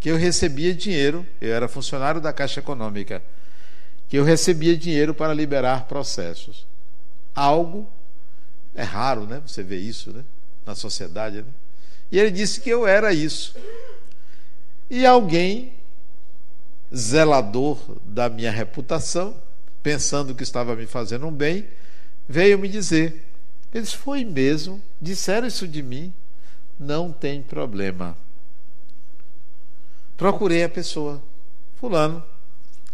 que 0.00 0.10
eu 0.10 0.16
recebia 0.16 0.74
dinheiro, 0.74 1.24
eu 1.40 1.54
era 1.54 1.68
funcionário 1.68 2.20
da 2.20 2.32
Caixa 2.32 2.60
Econômica, 2.60 3.22
que 4.08 4.16
eu 4.16 4.24
recebia 4.24 4.76
dinheiro 4.76 5.14
para 5.14 5.32
liberar 5.32 5.86
processos. 5.86 6.66
Algo 7.34 7.88
é 8.74 8.82
raro, 8.82 9.26
né? 9.26 9.40
Você 9.46 9.62
vê 9.62 9.76
isso, 9.76 10.10
né? 10.10 10.24
Na 10.66 10.74
sociedade, 10.74 11.42
né? 11.42 11.48
E 12.10 12.18
ele 12.18 12.30
disse 12.30 12.60
que 12.60 12.70
eu 12.70 12.86
era 12.86 13.12
isso. 13.12 13.54
E 14.90 15.06
alguém, 15.06 15.74
zelador 16.94 17.78
da 18.04 18.28
minha 18.28 18.50
reputação, 18.50 19.36
pensando 19.84 20.34
que 20.34 20.42
estava 20.42 20.74
me 20.74 20.86
fazendo 20.86 21.26
um 21.26 21.30
bem, 21.30 21.68
veio 22.26 22.58
me 22.58 22.68
dizer. 22.68 23.22
Eles 23.72 23.92
foi 23.92 24.24
mesmo, 24.24 24.82
disseram 24.98 25.46
isso 25.46 25.68
de 25.68 25.82
mim, 25.82 26.12
não 26.80 27.12
tem 27.12 27.42
problema. 27.42 28.16
Procurei 30.16 30.64
a 30.64 30.70
pessoa, 30.70 31.22
fulano, 31.76 32.24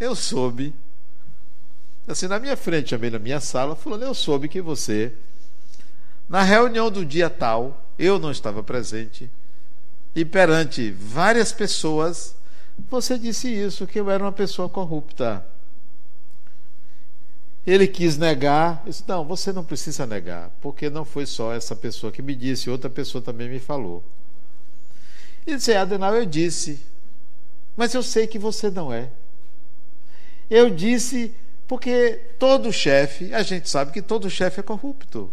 eu 0.00 0.16
soube, 0.16 0.74
assim 2.08 2.26
na 2.26 2.40
minha 2.40 2.56
frente, 2.56 2.90
também 2.90 3.10
na 3.10 3.20
minha 3.20 3.38
sala, 3.38 3.76
fulano, 3.76 4.02
eu 4.02 4.14
soube 4.14 4.48
que 4.48 4.60
você, 4.60 5.12
na 6.28 6.42
reunião 6.42 6.90
do 6.90 7.04
dia 7.04 7.30
tal, 7.30 7.86
eu 7.96 8.18
não 8.18 8.32
estava 8.32 8.64
presente, 8.64 9.30
e 10.12 10.24
perante 10.24 10.90
várias 10.90 11.52
pessoas, 11.52 12.34
você 12.88 13.16
disse 13.16 13.46
isso, 13.48 13.86
que 13.86 14.00
eu 14.00 14.10
era 14.10 14.24
uma 14.24 14.32
pessoa 14.32 14.68
corrupta. 14.68 15.46
Ele 17.70 17.86
quis 17.86 18.18
negar, 18.18 18.82
disse, 18.84 19.04
não, 19.06 19.24
você 19.24 19.52
não 19.52 19.62
precisa 19.62 20.04
negar, 20.04 20.50
porque 20.60 20.90
não 20.90 21.04
foi 21.04 21.24
só 21.24 21.52
essa 21.52 21.76
pessoa 21.76 22.10
que 22.10 22.20
me 22.20 22.34
disse, 22.34 22.68
outra 22.68 22.90
pessoa 22.90 23.22
também 23.22 23.48
me 23.48 23.60
falou. 23.60 24.02
E 25.46 25.54
disse, 25.54 25.72
Adenal, 25.72 26.16
eu 26.16 26.26
disse, 26.26 26.80
mas 27.76 27.94
eu 27.94 28.02
sei 28.02 28.26
que 28.26 28.40
você 28.40 28.70
não 28.70 28.92
é. 28.92 29.08
Eu 30.50 30.68
disse 30.68 31.32
porque 31.68 32.20
todo 32.40 32.72
chefe, 32.72 33.32
a 33.32 33.44
gente 33.44 33.70
sabe 33.70 33.92
que 33.92 34.02
todo 34.02 34.28
chefe 34.28 34.58
é 34.58 34.64
corrupto. 34.64 35.32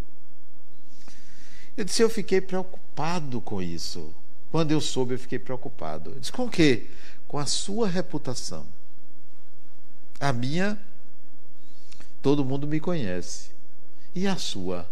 Eu 1.75 1.83
disse, 1.83 2.03
eu 2.03 2.09
fiquei 2.09 2.39
preocupado 2.39 3.41
com 3.41 3.63
isso. 3.63 4.13
Quando 4.51 4.71
eu 4.71 4.79
soube, 4.79 5.15
eu 5.15 5.19
fiquei 5.19 5.39
preocupado. 5.39 6.11
Eu 6.11 6.19
disse, 6.19 6.31
com 6.31 6.45
o 6.45 6.49
quê? 6.51 6.85
Com 7.27 7.39
a 7.39 7.47
sua 7.47 7.87
reputação. 7.87 8.67
A 10.19 10.31
minha, 10.31 10.79
todo 12.21 12.45
mundo 12.45 12.67
me 12.67 12.79
conhece. 12.79 13.51
E 14.13 14.27
a 14.27 14.35
sua? 14.35 14.89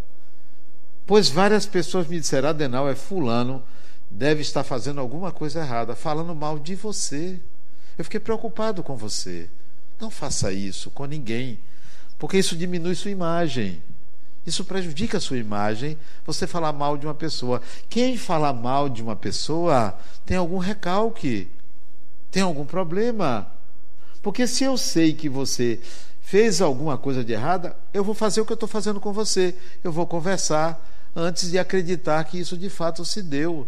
Pois 1.06 1.30
várias 1.30 1.66
pessoas 1.66 2.08
me 2.08 2.20
disseram, 2.20 2.50
Adenal 2.50 2.90
é 2.90 2.96
fulano, 2.96 3.64
deve 4.10 4.42
estar 4.42 4.64
fazendo 4.64 5.00
alguma 5.00 5.32
coisa 5.32 5.60
errada, 5.60 5.96
falando 5.96 6.34
mal 6.34 6.58
de 6.58 6.76
você. 6.76 7.40
Eu 7.98 8.04
fiquei 8.04 8.20
preocupado 8.20 8.82
com 8.84 8.96
você. 8.96 9.50
Não 10.00 10.10
faça 10.10 10.52
isso 10.52 10.90
com 10.90 11.06
ninguém, 11.06 11.60
porque 12.18 12.38
isso 12.38 12.56
diminui 12.56 12.96
sua 12.96 13.12
imagem. 13.12 13.82
Isso 14.46 14.64
prejudica 14.64 15.18
a 15.18 15.22
sua 15.22 15.38
imagem, 15.38 15.98
você 16.26 16.46
falar 16.46 16.72
mal 16.72 16.98
de 16.98 17.08
uma 17.08 17.16
pessoa. 17.16 17.62
Quem 17.90 18.16
fala 18.16 18.54
mal 18.54 18.88
de 18.88 19.02
uma 19.02 19.16
pessoa 19.16 19.98
tem 20.26 20.38
algum 20.38 20.60
recalque, 20.60 21.50
tem 22.30 22.44
algum 22.44 22.66
problema. 22.66 23.48
Porque 24.22 24.46
se 24.46 24.64
eu 24.64 24.78
sei 24.78 25.14
que 25.14 25.28
você 25.28 25.80
fez 26.26 26.60
alguma 26.60 26.98
coisa 26.98 27.24
de 27.24 27.34
errada, 27.34 27.78
eu 27.94 28.04
vou 28.04 28.16
fazer 28.16 28.42
o 28.42 28.46
que 28.46 28.52
eu 28.52 28.56
estou 28.56 28.68
fazendo 28.68 29.00
com 29.00 29.14
você. 29.14 29.54
Eu 29.84 29.92
vou 29.92 30.08
conversar 30.08 30.84
antes 31.16 31.52
de 31.52 31.60
acreditar 31.60 32.24
que 32.24 32.40
isso 32.40 32.58
de 32.58 32.68
fato 32.68 33.06
se 33.06 33.22
deu. 33.22 33.68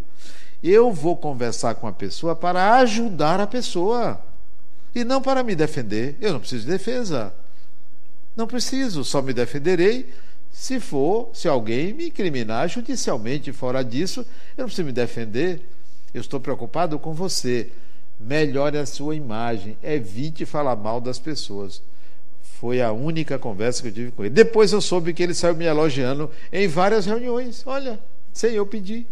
Eu 0.64 0.92
vou 0.92 1.16
conversar 1.16 1.76
com 1.76 1.86
a 1.86 1.94
pessoa 1.94 2.36
para 2.36 2.78
ajudar 2.78 3.40
a 3.40 3.46
pessoa 3.46 4.20
e 4.96 5.04
não 5.04 5.22
para 5.22 5.44
me 5.44 5.56
defender. 5.56 6.18
Eu 6.20 6.34
não 6.34 6.40
preciso 6.40 6.66
de 6.66 6.72
defesa. 6.72 7.32
Não 8.36 8.48
preciso, 8.48 9.04
só 9.04 9.22
me 9.22 9.34
defenderei 9.34 10.12
se 10.52 10.80
for, 10.80 11.30
se 11.34 11.48
alguém 11.48 11.94
me 11.94 12.08
incriminar 12.08 12.68
judicialmente 12.68 13.54
fora 13.54 13.84
disso, 13.84 14.22
eu 14.58 14.64
não 14.64 14.66
preciso 14.66 14.88
me 14.88 14.92
defender. 14.92 15.62
Eu 16.12 16.22
estou 16.22 16.40
preocupado 16.40 16.98
com 16.98 17.14
você. 17.14 17.70
Melhore 18.20 18.80
a 18.80 18.86
sua 18.88 19.16
imagem, 19.16 19.78
evite 19.84 20.44
falar 20.44 20.76
mal 20.76 21.00
das 21.00 21.20
pessoas. 21.20 21.84
Foi 22.60 22.82
a 22.82 22.92
única 22.92 23.38
conversa 23.38 23.84
que 23.84 23.90
eu 23.90 23.94
tive 23.94 24.12
com 24.12 24.24
ele. 24.24 24.34
Depois 24.34 24.72
eu 24.72 24.82
soube 24.82 25.14
que 25.14 25.22
ele 25.22 25.36
saiu 25.36 25.56
me 25.56 25.66
elogiando 25.66 26.32
em 26.52 26.68
várias 26.68 27.06
reuniões. 27.06 27.62
Olha, 27.68 28.00
sem 28.34 28.54
eu 28.54 28.66
pedir. 28.66 29.06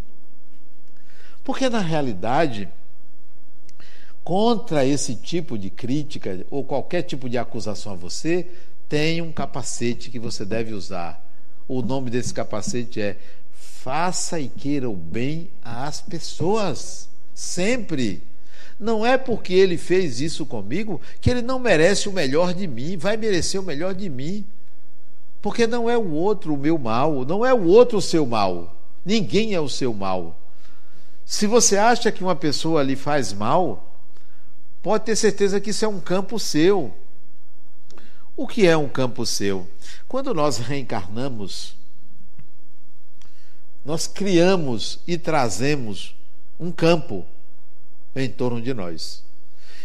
Porque 1.44 1.70
na 1.70 1.80
realidade, 1.80 2.68
contra 4.24 4.84
esse 4.84 5.14
tipo 5.14 5.60
de 5.60 5.70
crítica 5.70 6.44
ou 6.50 6.64
qualquer 6.64 7.04
tipo 7.04 7.30
de 7.30 7.38
acusação 7.38 7.94
a 7.94 7.96
você, 7.96 8.48
tem 8.90 9.22
um 9.22 9.32
capacete 9.32 10.10
que 10.10 10.18
você 10.18 10.44
deve 10.44 10.74
usar. 10.74 11.24
O 11.68 11.84
nome 11.84 12.10
desse 12.10 12.34
capacete 12.34 13.00
é 13.00 13.18
Faça 13.54 14.40
e 14.40 14.48
queira 14.48 14.90
o 14.90 14.96
bem 14.96 15.52
às 15.62 16.02
pessoas. 16.02 17.08
Sempre. 17.36 18.24
Não 18.80 19.06
é 19.06 19.18
porque 19.18 19.54
ele 19.54 19.78
fez 19.78 20.20
isso 20.20 20.46
comigo 20.46 21.02
que 21.22 21.30
ele 21.30 21.42
não 21.42 21.60
merece 21.60 22.10
o 22.10 22.14
melhor 22.14 22.54
de 22.54 22.68
mim, 22.68 22.98
vai 22.98 23.16
merecer 23.16 23.60
o 23.60 23.64
melhor 23.64 23.94
de 23.94 24.10
mim. 24.10 24.46
Porque 25.42 25.66
não 25.66 25.90
é 25.90 25.98
o 25.98 26.12
outro 26.12 26.54
o 26.54 26.58
meu 26.58 26.78
mal, 26.78 27.24
não 27.24 27.46
é 27.46 27.54
o 27.54 27.66
outro 27.66 28.00
o 28.00 28.02
seu 28.02 28.26
mal. 28.26 28.76
Ninguém 29.06 29.54
é 29.54 29.60
o 29.60 29.70
seu 29.70 29.94
mal. 29.94 30.40
Se 31.24 31.48
você 31.48 31.78
acha 31.78 32.12
que 32.12 32.24
uma 32.24 32.36
pessoa 32.36 32.84
lhe 32.84 32.96
faz 32.96 33.32
mal, 33.32 33.96
pode 34.82 35.06
ter 35.06 35.16
certeza 35.16 35.60
que 35.60 35.70
isso 35.70 35.86
é 35.86 35.88
um 35.88 36.00
campo 36.00 36.40
seu. 36.40 36.94
O 38.36 38.48
que 38.48 38.68
é 38.68 38.76
um 38.76 38.90
campo 38.90 39.26
seu? 39.26 39.68
Quando 40.08 40.34
nós 40.34 40.58
reencarnamos, 40.58 41.76
nós 43.86 44.08
criamos 44.08 45.00
e 45.08 45.18
trazemos 45.18 46.16
um 46.60 46.72
campo 46.72 47.26
em 48.16 48.30
torno 48.30 48.62
de 48.62 48.74
nós. 48.74 49.24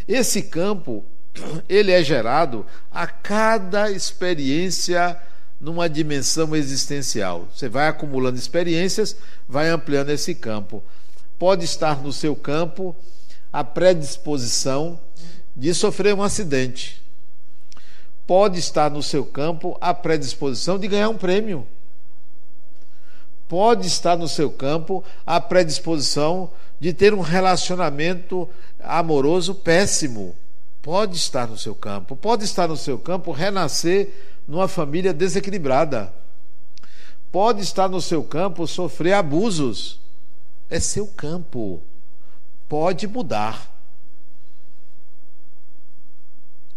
Esse 0.06 0.42
campo, 0.42 1.04
ele 1.68 1.92
é 1.92 2.02
gerado 2.02 2.64
a 2.90 3.06
cada 3.06 3.90
experiência 3.90 5.20
numa 5.60 5.88
dimensão 5.88 6.56
existencial. 6.56 7.48
Você 7.54 7.68
vai 7.68 7.88
acumulando 7.88 8.38
experiências, 8.38 9.16
vai 9.48 9.68
ampliando 9.68 10.10
esse 10.10 10.34
campo. 10.34 10.82
Pode 11.38 11.64
estar 11.64 12.02
no 12.02 12.12
seu 12.12 12.34
campo 12.34 12.96
a 13.52 13.62
predisposição 13.62 14.98
de 15.54 15.74
sofrer 15.74 16.14
um 16.14 16.22
acidente. 16.22 17.02
Pode 18.26 18.58
estar 18.58 18.90
no 18.90 19.02
seu 19.02 19.24
campo 19.24 19.76
a 19.80 19.92
predisposição 19.92 20.78
de 20.78 20.86
ganhar 20.86 21.08
um 21.08 21.18
prêmio. 21.18 21.66
Pode 23.50 23.88
estar 23.88 24.16
no 24.16 24.28
seu 24.28 24.48
campo 24.48 25.02
a 25.26 25.40
predisposição 25.40 26.52
de 26.78 26.92
ter 26.92 27.12
um 27.12 27.20
relacionamento 27.20 28.48
amoroso 28.78 29.56
péssimo. 29.56 30.36
Pode 30.80 31.16
estar 31.16 31.48
no 31.48 31.58
seu 31.58 31.74
campo. 31.74 32.14
Pode 32.14 32.44
estar 32.44 32.68
no 32.68 32.76
seu 32.76 32.96
campo 32.96 33.32
renascer 33.32 34.08
numa 34.46 34.68
família 34.68 35.12
desequilibrada. 35.12 36.14
Pode 37.32 37.60
estar 37.62 37.88
no 37.88 38.00
seu 38.00 38.22
campo 38.22 38.68
sofrer 38.68 39.14
abusos. 39.14 39.98
É 40.70 40.78
seu 40.78 41.08
campo. 41.08 41.82
Pode 42.68 43.08
mudar. 43.08 43.68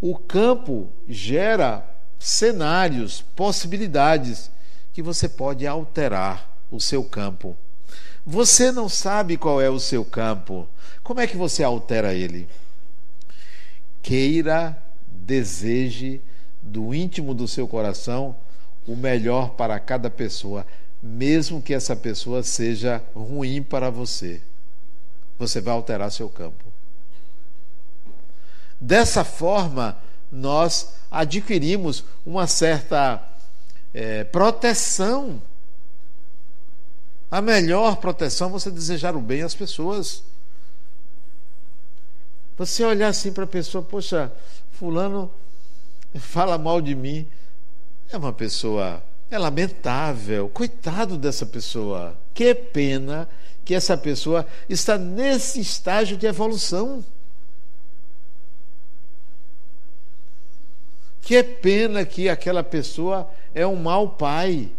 O 0.01 0.17
campo 0.17 0.89
gera 1.07 1.87
cenários, 2.17 3.21
possibilidades 3.35 4.49
que 4.91 5.03
você 5.03 5.29
pode 5.29 5.67
alterar 5.67 6.51
o 6.75 6.79
seu 6.79 7.03
campo. 7.03 7.55
Você 8.25 8.71
não 8.71 8.89
sabe 8.89 9.37
qual 9.37 9.61
é 9.61 9.69
o 9.69 9.79
seu 9.79 10.03
campo. 10.03 10.67
Como 11.03 11.19
é 11.19 11.27
que 11.27 11.37
você 11.37 11.63
altera 11.63 12.15
ele? 12.15 12.49
Queira, 14.01 14.81
deseje 15.07 16.19
do 16.61 16.93
íntimo 16.93 17.33
do 17.33 17.47
seu 17.47 17.67
coração 17.67 18.35
o 18.87 18.95
melhor 18.95 19.51
para 19.51 19.79
cada 19.79 20.09
pessoa, 20.09 20.65
mesmo 21.01 21.61
que 21.61 21.73
essa 21.73 21.95
pessoa 21.95 22.41
seja 22.41 23.01
ruim 23.15 23.61
para 23.61 23.89
você. 23.89 24.41
Você 25.37 25.61
vai 25.61 25.73
alterar 25.73 26.11
seu 26.11 26.27
campo. 26.27 26.65
Dessa 28.81 29.23
forma, 29.23 29.97
nós 30.31 30.95
adquirimos 31.11 32.03
uma 32.25 32.47
certa 32.47 33.23
é, 33.93 34.23
proteção 34.23 35.41
a 37.33 37.41
melhor 37.41 37.95
proteção 37.95 38.47
é 38.47 38.51
você 38.51 38.69
desejar 38.69 39.15
o 39.15 39.19
bem 39.19 39.41
às 39.41 39.55
pessoas. 39.55 40.21
Você 42.55 42.85
olhar 42.85 43.07
assim 43.07 43.33
para 43.33 43.45
a 43.45 43.47
pessoa, 43.47 43.83
poxa, 43.83 44.31
fulano 44.73 45.31
fala 46.13 46.59
mal 46.59 46.79
de 46.79 46.93
mim. 46.93 47.27
É 48.11 48.17
uma 48.17 48.31
pessoa, 48.31 49.03
é 49.31 49.39
lamentável. 49.39 50.47
Coitado 50.47 51.17
dessa 51.17 51.43
pessoa. 51.43 52.15
Que 52.35 52.53
pena 52.53 53.27
que 53.65 53.73
essa 53.73 53.97
pessoa 53.97 54.45
está 54.69 54.95
nesse 54.95 55.59
estágio 55.59 56.15
de 56.15 56.27
evolução. 56.27 57.03
Que 61.19 61.41
pena 61.41 62.05
que 62.05 62.29
aquela 62.29 62.63
pessoa 62.63 63.27
é 63.55 63.65
um 63.65 63.75
mau 63.75 64.09
pai 64.09 64.71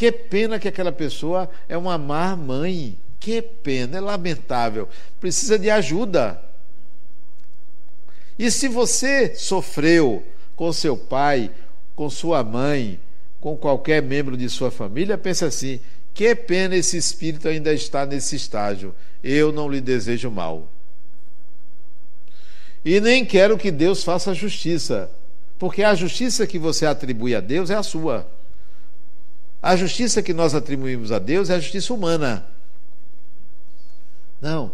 que 0.00 0.10
pena 0.10 0.58
que 0.58 0.66
aquela 0.66 0.90
pessoa 0.90 1.50
é 1.68 1.76
uma 1.76 1.98
má 1.98 2.34
mãe. 2.34 2.96
Que 3.18 3.42
pena, 3.42 3.98
é 3.98 4.00
lamentável. 4.00 4.88
Precisa 5.20 5.58
de 5.58 5.68
ajuda. 5.68 6.40
E 8.38 8.50
se 8.50 8.66
você 8.66 9.34
sofreu 9.34 10.26
com 10.56 10.72
seu 10.72 10.96
pai, 10.96 11.50
com 11.94 12.08
sua 12.08 12.42
mãe, 12.42 12.98
com 13.42 13.54
qualquer 13.58 14.00
membro 14.00 14.38
de 14.38 14.48
sua 14.48 14.70
família, 14.70 15.18
pense 15.18 15.44
assim: 15.44 15.78
que 16.14 16.34
pena 16.34 16.74
esse 16.76 16.96
espírito 16.96 17.46
ainda 17.46 17.70
está 17.70 18.06
nesse 18.06 18.36
estágio. 18.36 18.94
Eu 19.22 19.52
não 19.52 19.68
lhe 19.68 19.82
desejo 19.82 20.30
mal. 20.30 20.66
E 22.82 23.02
nem 23.02 23.22
quero 23.22 23.58
que 23.58 23.70
Deus 23.70 24.02
faça 24.02 24.32
justiça, 24.32 25.10
porque 25.58 25.82
a 25.82 25.94
justiça 25.94 26.46
que 26.46 26.58
você 26.58 26.86
atribui 26.86 27.34
a 27.34 27.40
Deus 27.40 27.68
é 27.68 27.74
a 27.74 27.82
sua. 27.82 28.39
A 29.62 29.76
justiça 29.76 30.22
que 30.22 30.32
nós 30.32 30.54
atribuímos 30.54 31.12
a 31.12 31.18
Deus 31.18 31.50
é 31.50 31.54
a 31.54 31.60
justiça 31.60 31.92
humana. 31.92 32.46
Não. 34.40 34.72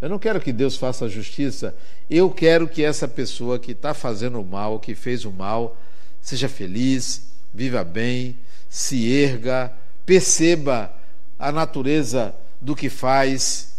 Eu 0.00 0.08
não 0.08 0.18
quero 0.18 0.40
que 0.40 0.52
Deus 0.52 0.76
faça 0.76 1.08
justiça. 1.08 1.74
Eu 2.08 2.30
quero 2.30 2.68
que 2.68 2.84
essa 2.84 3.08
pessoa 3.08 3.58
que 3.58 3.72
está 3.72 3.94
fazendo 3.94 4.40
o 4.40 4.44
mal, 4.44 4.78
que 4.78 4.94
fez 4.94 5.24
o 5.24 5.32
mal, 5.32 5.76
seja 6.20 6.48
feliz, 6.48 7.28
viva 7.52 7.82
bem, 7.82 8.38
se 8.68 9.10
erga, 9.10 9.72
perceba 10.04 10.94
a 11.38 11.50
natureza 11.50 12.34
do 12.60 12.76
que 12.76 12.88
faz, 12.88 13.74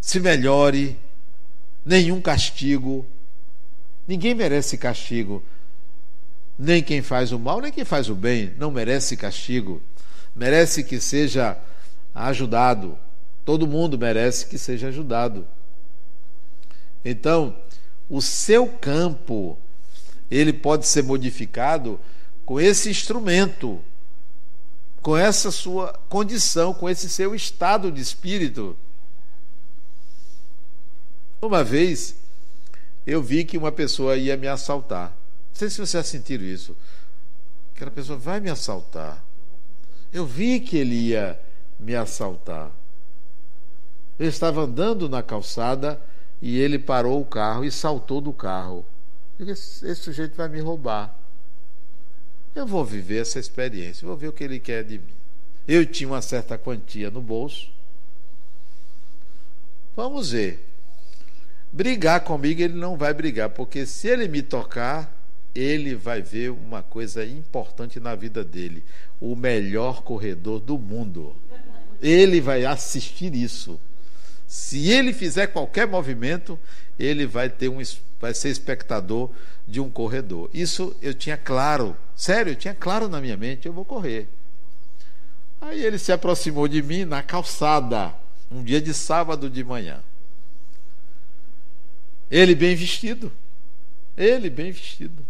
se 0.00 0.20
melhore. 0.20 0.96
Nenhum 1.84 2.20
castigo. 2.20 3.04
Ninguém 4.06 4.34
merece 4.34 4.76
castigo. 4.76 5.42
Nem 6.58 6.82
quem 6.82 7.02
faz 7.02 7.32
o 7.32 7.38
mal, 7.38 7.60
nem 7.60 7.72
quem 7.72 7.84
faz 7.84 8.08
o 8.08 8.14
bem 8.14 8.54
não 8.58 8.70
merece 8.70 9.16
castigo, 9.16 9.82
merece 10.34 10.84
que 10.84 11.00
seja 11.00 11.58
ajudado. 12.14 12.98
Todo 13.44 13.66
mundo 13.66 13.98
merece 13.98 14.46
que 14.46 14.56
seja 14.56 14.88
ajudado. 14.88 15.46
Então, 17.04 17.56
o 18.08 18.22
seu 18.22 18.66
campo 18.66 19.58
ele 20.30 20.52
pode 20.52 20.86
ser 20.86 21.02
modificado 21.02 22.00
com 22.44 22.60
esse 22.60 22.88
instrumento, 22.88 23.80
com 25.02 25.16
essa 25.16 25.50
sua 25.50 25.92
condição, 26.08 26.72
com 26.72 26.88
esse 26.88 27.08
seu 27.08 27.34
estado 27.34 27.92
de 27.92 28.00
espírito. 28.00 28.76
Uma 31.42 31.62
vez 31.62 32.16
eu 33.06 33.22
vi 33.22 33.44
que 33.44 33.58
uma 33.58 33.70
pessoa 33.70 34.16
ia 34.16 34.36
me 34.36 34.48
assaltar. 34.48 35.14
Não 35.54 35.58
sei 35.60 35.70
se 35.70 35.78
você 35.78 35.96
já 35.96 36.02
sentiram 36.02 36.44
isso. 36.44 36.76
Aquela 37.74 37.92
pessoa 37.92 38.18
vai 38.18 38.40
me 38.40 38.50
assaltar. 38.50 39.24
Eu 40.12 40.26
vi 40.26 40.58
que 40.58 40.76
ele 40.76 40.96
ia 40.96 41.40
me 41.78 41.94
assaltar. 41.94 42.72
Eu 44.18 44.28
estava 44.28 44.62
andando 44.62 45.08
na 45.08 45.22
calçada 45.22 46.00
e 46.42 46.58
ele 46.58 46.76
parou 46.76 47.20
o 47.20 47.24
carro 47.24 47.64
e 47.64 47.70
saltou 47.70 48.20
do 48.20 48.32
carro. 48.32 48.84
Esse, 49.38 49.86
esse 49.86 50.02
sujeito 50.02 50.36
vai 50.36 50.48
me 50.48 50.58
roubar. 50.58 51.16
Eu 52.52 52.66
vou 52.66 52.84
viver 52.84 53.22
essa 53.22 53.38
experiência, 53.38 54.06
vou 54.06 54.16
ver 54.16 54.28
o 54.28 54.32
que 54.32 54.42
ele 54.42 54.58
quer 54.58 54.82
de 54.82 54.98
mim. 54.98 55.14
Eu 55.68 55.86
tinha 55.86 56.08
uma 56.08 56.22
certa 56.22 56.58
quantia 56.58 57.12
no 57.12 57.22
bolso. 57.22 57.70
Vamos 59.94 60.32
ver. 60.32 60.68
Brigar 61.72 62.22
comigo 62.22 62.60
ele 62.60 62.74
não 62.74 62.96
vai 62.96 63.14
brigar, 63.14 63.50
porque 63.50 63.86
se 63.86 64.08
ele 64.08 64.26
me 64.26 64.42
tocar, 64.42 65.23
ele 65.54 65.94
vai 65.94 66.20
ver 66.20 66.50
uma 66.50 66.82
coisa 66.82 67.24
importante 67.24 68.00
na 68.00 68.14
vida 68.14 68.44
dele: 68.44 68.84
o 69.20 69.36
melhor 69.36 70.02
corredor 70.02 70.60
do 70.60 70.76
mundo. 70.76 71.36
Ele 72.02 72.40
vai 72.40 72.64
assistir 72.64 73.34
isso. 73.34 73.80
Se 74.46 74.90
ele 74.90 75.12
fizer 75.12 75.46
qualquer 75.48 75.86
movimento, 75.86 76.58
ele 76.98 77.26
vai 77.26 77.48
ter 77.48 77.68
um 77.68 77.80
vai 78.20 78.34
ser 78.34 78.48
espectador 78.48 79.30
de 79.66 79.80
um 79.80 79.90
corredor. 79.90 80.50
Isso 80.52 80.94
eu 81.00 81.14
tinha 81.14 81.36
claro, 81.36 81.96
sério, 82.16 82.52
eu 82.52 82.56
tinha 82.56 82.74
claro 82.74 83.08
na 83.08 83.20
minha 83.20 83.36
mente, 83.36 83.66
eu 83.66 83.72
vou 83.72 83.84
correr. 83.84 84.28
Aí 85.60 85.84
ele 85.84 85.98
se 85.98 86.12
aproximou 86.12 86.68
de 86.68 86.82
mim 86.82 87.04
na 87.04 87.22
calçada, 87.22 88.14
um 88.50 88.62
dia 88.62 88.80
de 88.80 88.92
sábado 88.92 89.48
de 89.48 89.64
manhã. 89.64 90.00
Ele 92.30 92.54
bem 92.54 92.74
vestido. 92.74 93.32
Ele 94.16 94.50
bem 94.50 94.72
vestido. 94.72 95.24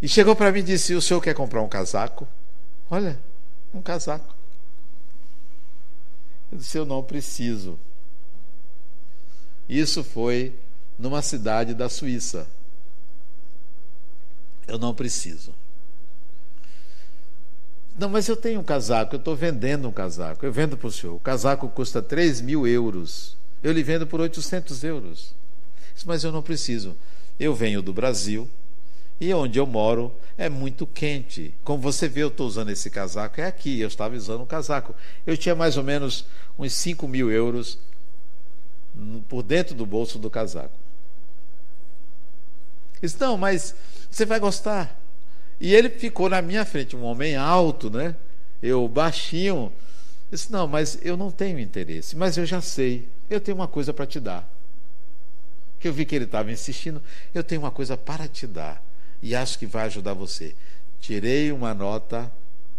E 0.00 0.08
chegou 0.08 0.36
para 0.36 0.52
mim 0.52 0.60
e 0.60 0.62
disse: 0.62 0.94
O 0.94 1.02
senhor 1.02 1.20
quer 1.20 1.34
comprar 1.34 1.62
um 1.62 1.68
casaco? 1.68 2.26
Olha, 2.90 3.18
um 3.74 3.82
casaco. 3.82 4.34
Eu 6.50 6.58
disse: 6.58 6.78
Eu 6.78 6.86
não 6.86 7.02
preciso. 7.02 7.78
Isso 9.68 10.02
foi 10.02 10.54
numa 10.98 11.20
cidade 11.20 11.74
da 11.74 11.88
Suíça. 11.88 12.46
Eu 14.66 14.78
não 14.78 14.94
preciso. 14.94 15.52
Não, 17.98 18.08
mas 18.08 18.28
eu 18.28 18.36
tenho 18.36 18.60
um 18.60 18.64
casaco, 18.64 19.16
eu 19.16 19.18
estou 19.18 19.34
vendendo 19.34 19.88
um 19.88 19.92
casaco. 19.92 20.46
Eu 20.46 20.52
vendo 20.52 20.76
para 20.76 20.86
o 20.86 20.92
senhor. 20.92 21.16
O 21.16 21.20
casaco 21.20 21.68
custa 21.68 22.00
3 22.00 22.40
mil 22.40 22.66
euros. 22.66 23.36
Eu 23.62 23.72
lhe 23.72 23.82
vendo 23.82 24.06
por 24.06 24.20
800 24.20 24.84
euros. 24.84 25.34
Mas 26.06 26.22
eu 26.22 26.30
não 26.30 26.40
preciso. 26.40 26.96
Eu 27.40 27.54
venho 27.54 27.82
do 27.82 27.92
Brasil 27.92 28.48
e 29.20 29.34
onde 29.34 29.58
eu 29.58 29.66
moro 29.66 30.14
é 30.36 30.48
muito 30.48 30.86
quente. 30.86 31.52
Como 31.64 31.82
você 31.82 32.08
vê, 32.08 32.22
eu 32.22 32.28
estou 32.28 32.46
usando 32.46 32.70
esse 32.70 32.88
casaco. 32.88 33.40
É 33.40 33.46
aqui, 33.46 33.80
eu 33.80 33.88
estava 33.88 34.14
usando 34.14 34.42
um 34.42 34.46
casaco. 34.46 34.94
Eu 35.26 35.36
tinha 35.36 35.54
mais 35.54 35.76
ou 35.76 35.82
menos 35.82 36.24
uns 36.58 36.72
5 36.72 37.08
mil 37.08 37.30
euros 37.30 37.78
por 39.28 39.42
dentro 39.42 39.74
do 39.74 39.84
bolso 39.84 40.18
do 40.18 40.30
casaco. 40.30 40.76
Disse, 43.02 43.20
não, 43.20 43.36
mas 43.36 43.74
você 44.08 44.24
vai 44.24 44.38
gostar. 44.38 44.96
E 45.60 45.74
ele 45.74 45.90
ficou 45.90 46.28
na 46.28 46.40
minha 46.40 46.64
frente, 46.64 46.94
um 46.94 47.02
homem 47.02 47.34
alto, 47.34 47.90
né? 47.90 48.14
Eu 48.62 48.86
baixinho. 48.88 49.72
Disse, 50.30 50.52
não, 50.52 50.68
mas 50.68 50.98
eu 51.02 51.16
não 51.16 51.30
tenho 51.30 51.58
interesse, 51.58 52.16
mas 52.16 52.36
eu 52.36 52.46
já 52.46 52.60
sei, 52.60 53.08
eu 53.30 53.40
tenho 53.40 53.56
uma 53.56 53.66
coisa 53.66 53.92
para 53.92 54.06
te 54.06 54.20
dar. 54.20 54.48
Que 55.80 55.88
eu 55.88 55.92
vi 55.92 56.04
que 56.04 56.14
ele 56.14 56.26
estava 56.26 56.52
insistindo, 56.52 57.02
eu 57.34 57.42
tenho 57.42 57.62
uma 57.62 57.70
coisa 57.70 57.96
para 57.96 58.28
te 58.28 58.46
dar 58.46 58.87
e 59.22 59.34
acho 59.34 59.58
que 59.58 59.66
vai 59.66 59.86
ajudar 59.86 60.14
você. 60.14 60.54
Tirei 61.00 61.52
uma 61.52 61.74
nota 61.74 62.30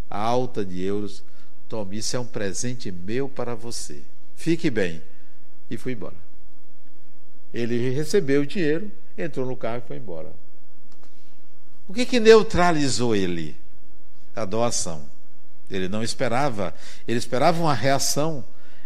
alta 0.09 0.65
de 0.65 0.81
euros, 0.81 1.23
tome, 1.67 1.97
isso 1.97 2.15
é 2.15 2.19
um 2.19 2.25
presente 2.25 2.91
meu 2.91 3.29
para 3.29 3.55
você. 3.55 4.01
Fique 4.35 4.69
bem. 4.69 5.01
E 5.69 5.77
fui 5.77 5.93
embora. 5.93 6.15
Ele 7.53 7.91
recebeu 7.91 8.41
o 8.41 8.45
dinheiro, 8.45 8.91
entrou 9.17 9.45
no 9.45 9.55
carro 9.55 9.81
e 9.83 9.87
foi 9.87 9.97
embora. 9.97 10.31
O 11.87 11.93
que, 11.93 12.05
que 12.05 12.19
neutralizou 12.19 13.15
ele? 13.15 13.55
A 14.35 14.45
doação. 14.45 15.03
Ele 15.69 15.87
não 15.87 16.01
esperava, 16.03 16.73
ele 17.07 17.19
esperava 17.19 17.61
uma 17.61 17.73
reação. 17.73 18.43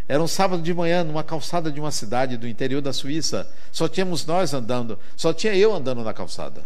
Era 0.08 0.22
um 0.22 0.28
sábado 0.28 0.62
de 0.62 0.74
manhã, 0.74 1.04
numa 1.04 1.24
calçada 1.24 1.72
de 1.72 1.80
uma 1.80 1.92
cidade 1.92 2.36
do 2.36 2.48
interior 2.48 2.82
da 2.82 2.92
Suíça. 2.92 3.50
Só 3.72 3.88
tínhamos 3.88 4.26
nós 4.26 4.54
andando, 4.54 5.00
só 5.16 5.34
tinha 5.34 5.56
eu 5.56 5.74
andando 5.74 6.04
na 6.04 6.14
calçada. 6.14 6.66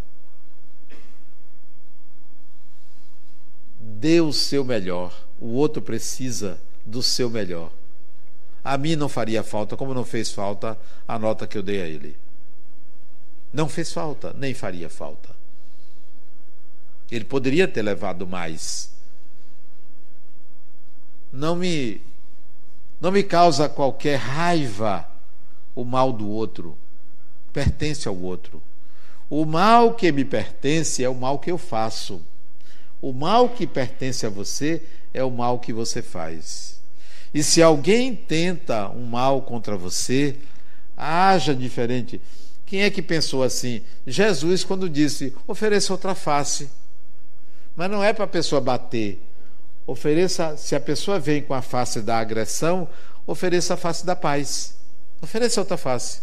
Dê 3.99 4.21
o 4.21 4.31
seu 4.31 4.63
melhor, 4.63 5.11
o 5.41 5.47
outro 5.53 5.81
precisa 5.81 6.59
do 6.85 7.01
seu 7.01 7.31
melhor. 7.31 7.71
A 8.63 8.77
mim 8.77 8.95
não 8.95 9.09
faria 9.09 9.41
falta, 9.43 9.75
como 9.75 9.91
não 9.91 10.05
fez 10.05 10.31
falta 10.31 10.77
a 11.07 11.17
nota 11.17 11.47
que 11.47 11.57
eu 11.57 11.63
dei 11.63 11.81
a 11.81 11.87
ele. 11.87 12.15
Não 13.51 13.67
fez 13.67 13.91
falta, 13.91 14.35
nem 14.37 14.53
faria 14.53 14.87
falta. 14.87 15.35
Ele 17.09 17.25
poderia 17.25 17.67
ter 17.67 17.81
levado 17.81 18.27
mais. 18.27 18.93
Não 21.33 21.55
me 21.55 21.99
não 23.01 23.11
me 23.11 23.23
causa 23.23 23.67
qualquer 23.67 24.17
raiva 24.17 25.09
o 25.75 25.83
mal 25.83 26.13
do 26.13 26.29
outro. 26.29 26.77
Pertence 27.51 28.07
ao 28.07 28.15
outro. 28.15 28.61
O 29.27 29.43
mal 29.43 29.95
que 29.95 30.11
me 30.11 30.23
pertence 30.23 31.03
é 31.03 31.09
o 31.09 31.15
mal 31.15 31.39
que 31.39 31.49
eu 31.49 31.57
faço. 31.57 32.21
O 33.01 33.13
mal 33.13 33.49
que 33.49 33.67
pertence 33.67 34.25
a 34.25 34.29
você 34.29 34.81
é 35.13 35.23
o 35.23 35.31
mal 35.31 35.59
que 35.59 35.71
você 35.71 36.01
faz. 36.01 36.79
E 37.33 37.43
se 37.43 37.61
alguém 37.61 38.15
tenta 38.15 38.89
um 38.89 39.05
mal 39.05 39.41
contra 39.41 39.77
você, 39.77 40.35
haja 40.95 41.53
diferente. 41.53 42.19
Quem 42.65 42.81
é 42.81 42.89
que 42.89 43.01
pensou 43.01 43.43
assim? 43.43 43.81
Jesus, 44.05 44.63
quando 44.63 44.89
disse: 44.89 45.33
ofereça 45.45 45.93
outra 45.93 46.15
face. 46.15 46.69
Mas 47.75 47.89
não 47.91 48.03
é 48.03 48.11
para 48.11 48.25
a 48.25 48.27
pessoa 48.27 48.59
bater. 48.59 49.21
Ofereça, 49.85 50.57
se 50.57 50.75
a 50.75 50.79
pessoa 50.79 51.19
vem 51.19 51.41
com 51.41 51.53
a 51.53 51.61
face 51.61 52.01
da 52.01 52.17
agressão, 52.17 52.89
ofereça 53.25 53.75
a 53.75 53.77
face 53.77 54.05
da 54.05 54.15
paz. 54.15 54.75
Ofereça 55.21 55.61
outra 55.61 55.77
face. 55.77 56.21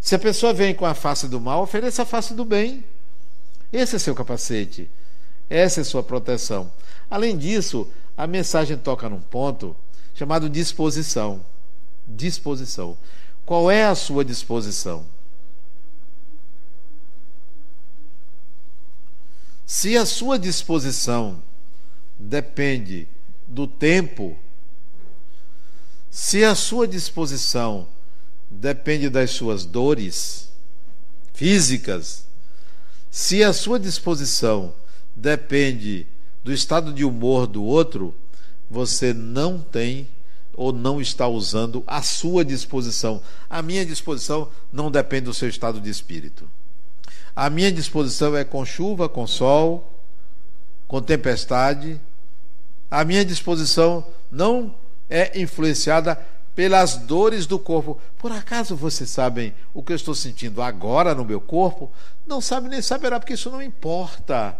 Se 0.00 0.14
a 0.14 0.18
pessoa 0.18 0.52
vem 0.52 0.74
com 0.74 0.86
a 0.86 0.94
face 0.94 1.28
do 1.28 1.40
mal, 1.40 1.62
ofereça 1.62 2.02
a 2.02 2.06
face 2.06 2.34
do 2.34 2.44
bem. 2.44 2.84
Esse 3.72 3.96
é 3.96 3.98
seu 3.98 4.14
capacete. 4.14 4.88
Essa 5.54 5.82
é 5.82 5.84
sua 5.84 6.02
proteção. 6.02 6.68
Além 7.08 7.38
disso, 7.38 7.88
a 8.16 8.26
mensagem 8.26 8.76
toca 8.76 9.08
num 9.08 9.20
ponto 9.20 9.76
chamado 10.12 10.50
disposição. 10.50 11.46
Disposição. 12.08 12.98
Qual 13.46 13.70
é 13.70 13.84
a 13.84 13.94
sua 13.94 14.24
disposição? 14.24 15.06
Se 19.64 19.96
a 19.96 20.04
sua 20.04 20.40
disposição 20.40 21.40
depende 22.18 23.06
do 23.46 23.68
tempo, 23.68 24.36
se 26.10 26.42
a 26.42 26.56
sua 26.56 26.88
disposição 26.88 27.86
depende 28.50 29.08
das 29.08 29.30
suas 29.30 29.64
dores 29.64 30.48
físicas, 31.32 32.26
se 33.08 33.44
a 33.44 33.52
sua 33.52 33.78
disposição 33.78 34.74
depende 35.14 36.06
do 36.42 36.52
estado 36.52 36.92
de 36.92 37.04
humor 37.04 37.46
do 37.46 37.64
outro, 37.64 38.14
você 38.70 39.12
não 39.12 39.58
tem 39.60 40.08
ou 40.56 40.72
não 40.72 41.00
está 41.00 41.26
usando 41.26 41.82
a 41.86 42.02
sua 42.02 42.44
disposição. 42.44 43.20
A 43.48 43.62
minha 43.62 43.84
disposição 43.84 44.48
não 44.72 44.90
depende 44.90 45.24
do 45.26 45.34
seu 45.34 45.48
estado 45.48 45.80
de 45.80 45.90
espírito. 45.90 46.48
A 47.34 47.50
minha 47.50 47.72
disposição 47.72 48.36
é 48.36 48.44
com 48.44 48.64
chuva, 48.64 49.08
com 49.08 49.26
sol, 49.26 49.90
com 50.86 51.02
tempestade. 51.02 52.00
A 52.90 53.04
minha 53.04 53.24
disposição 53.24 54.06
não 54.30 54.74
é 55.10 55.40
influenciada 55.40 56.18
pelas 56.54 56.96
dores 56.96 57.46
do 57.46 57.58
corpo. 57.58 57.98
Por 58.18 58.30
acaso 58.30 58.76
vocês 58.76 59.10
sabem 59.10 59.52
o 59.72 59.82
que 59.82 59.92
eu 59.92 59.96
estou 59.96 60.14
sentindo 60.14 60.62
agora 60.62 61.14
no 61.14 61.24
meu 61.24 61.40
corpo? 61.40 61.90
Não 62.26 62.40
sabe 62.40 62.68
nem 62.68 62.80
saberá, 62.80 63.18
porque 63.18 63.34
isso 63.34 63.50
não 63.50 63.60
importa. 63.60 64.56